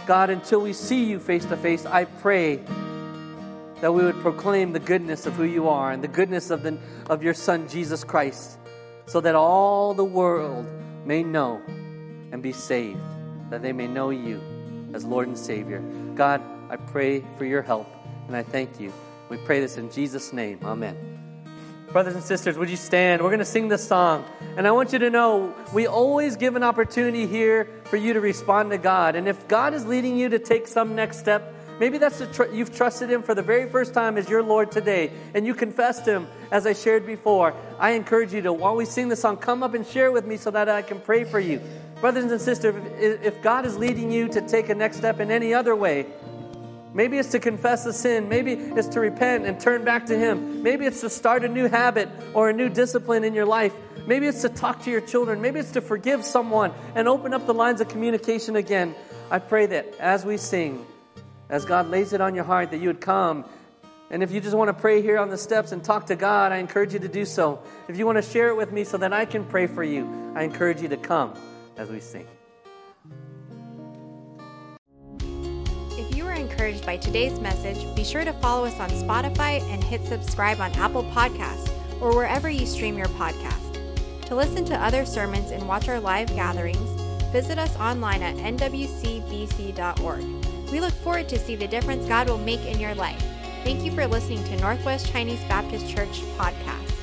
[0.07, 2.59] God, until we see you face to face, I pray
[3.81, 6.77] that we would proclaim the goodness of who you are and the goodness of, the,
[7.09, 8.57] of your Son, Jesus Christ,
[9.05, 10.65] so that all the world
[11.05, 11.61] may know
[12.31, 12.99] and be saved,
[13.49, 14.41] that they may know you
[14.93, 15.81] as Lord and Savior.
[16.15, 17.87] God, I pray for your help,
[18.27, 18.93] and I thank you.
[19.29, 20.59] We pray this in Jesus' name.
[20.63, 21.10] Amen.
[21.91, 23.21] Brothers and sisters, would you stand?
[23.21, 24.23] We're going to sing this song.
[24.55, 28.21] And I want you to know we always give an opportunity here for you to
[28.21, 29.17] respond to God.
[29.17, 32.45] And if God is leading you to take some next step, maybe that's the tr-
[32.45, 36.05] you've trusted Him for the very first time as your Lord today, and you confessed
[36.05, 37.53] Him as I shared before.
[37.77, 40.37] I encourage you to, while we sing the song, come up and share with me
[40.37, 41.61] so that I can pray for you.
[41.99, 45.29] Brothers and sisters, if, if God is leading you to take a next step in
[45.29, 46.05] any other way,
[46.93, 48.27] Maybe it's to confess a sin.
[48.27, 50.61] Maybe it's to repent and turn back to Him.
[50.61, 53.73] Maybe it's to start a new habit or a new discipline in your life.
[54.05, 55.41] Maybe it's to talk to your children.
[55.41, 58.93] Maybe it's to forgive someone and open up the lines of communication again.
[59.29, 60.85] I pray that as we sing,
[61.49, 63.45] as God lays it on your heart, that you would come.
[64.09, 66.51] And if you just want to pray here on the steps and talk to God,
[66.51, 67.61] I encourage you to do so.
[67.87, 70.33] If you want to share it with me so that I can pray for you,
[70.35, 71.33] I encourage you to come
[71.77, 72.27] as we sing.
[76.61, 80.71] Encouraged by today's message, be sure to follow us on Spotify and hit subscribe on
[80.73, 83.79] Apple Podcasts or wherever you stream your podcast.
[84.27, 87.01] To listen to other sermons and watch our live gatherings,
[87.31, 90.23] visit us online at nwcbc.org.
[90.71, 93.23] We look forward to see the difference God will make in your life.
[93.63, 97.00] Thank you for listening to Northwest Chinese Baptist Church podcast.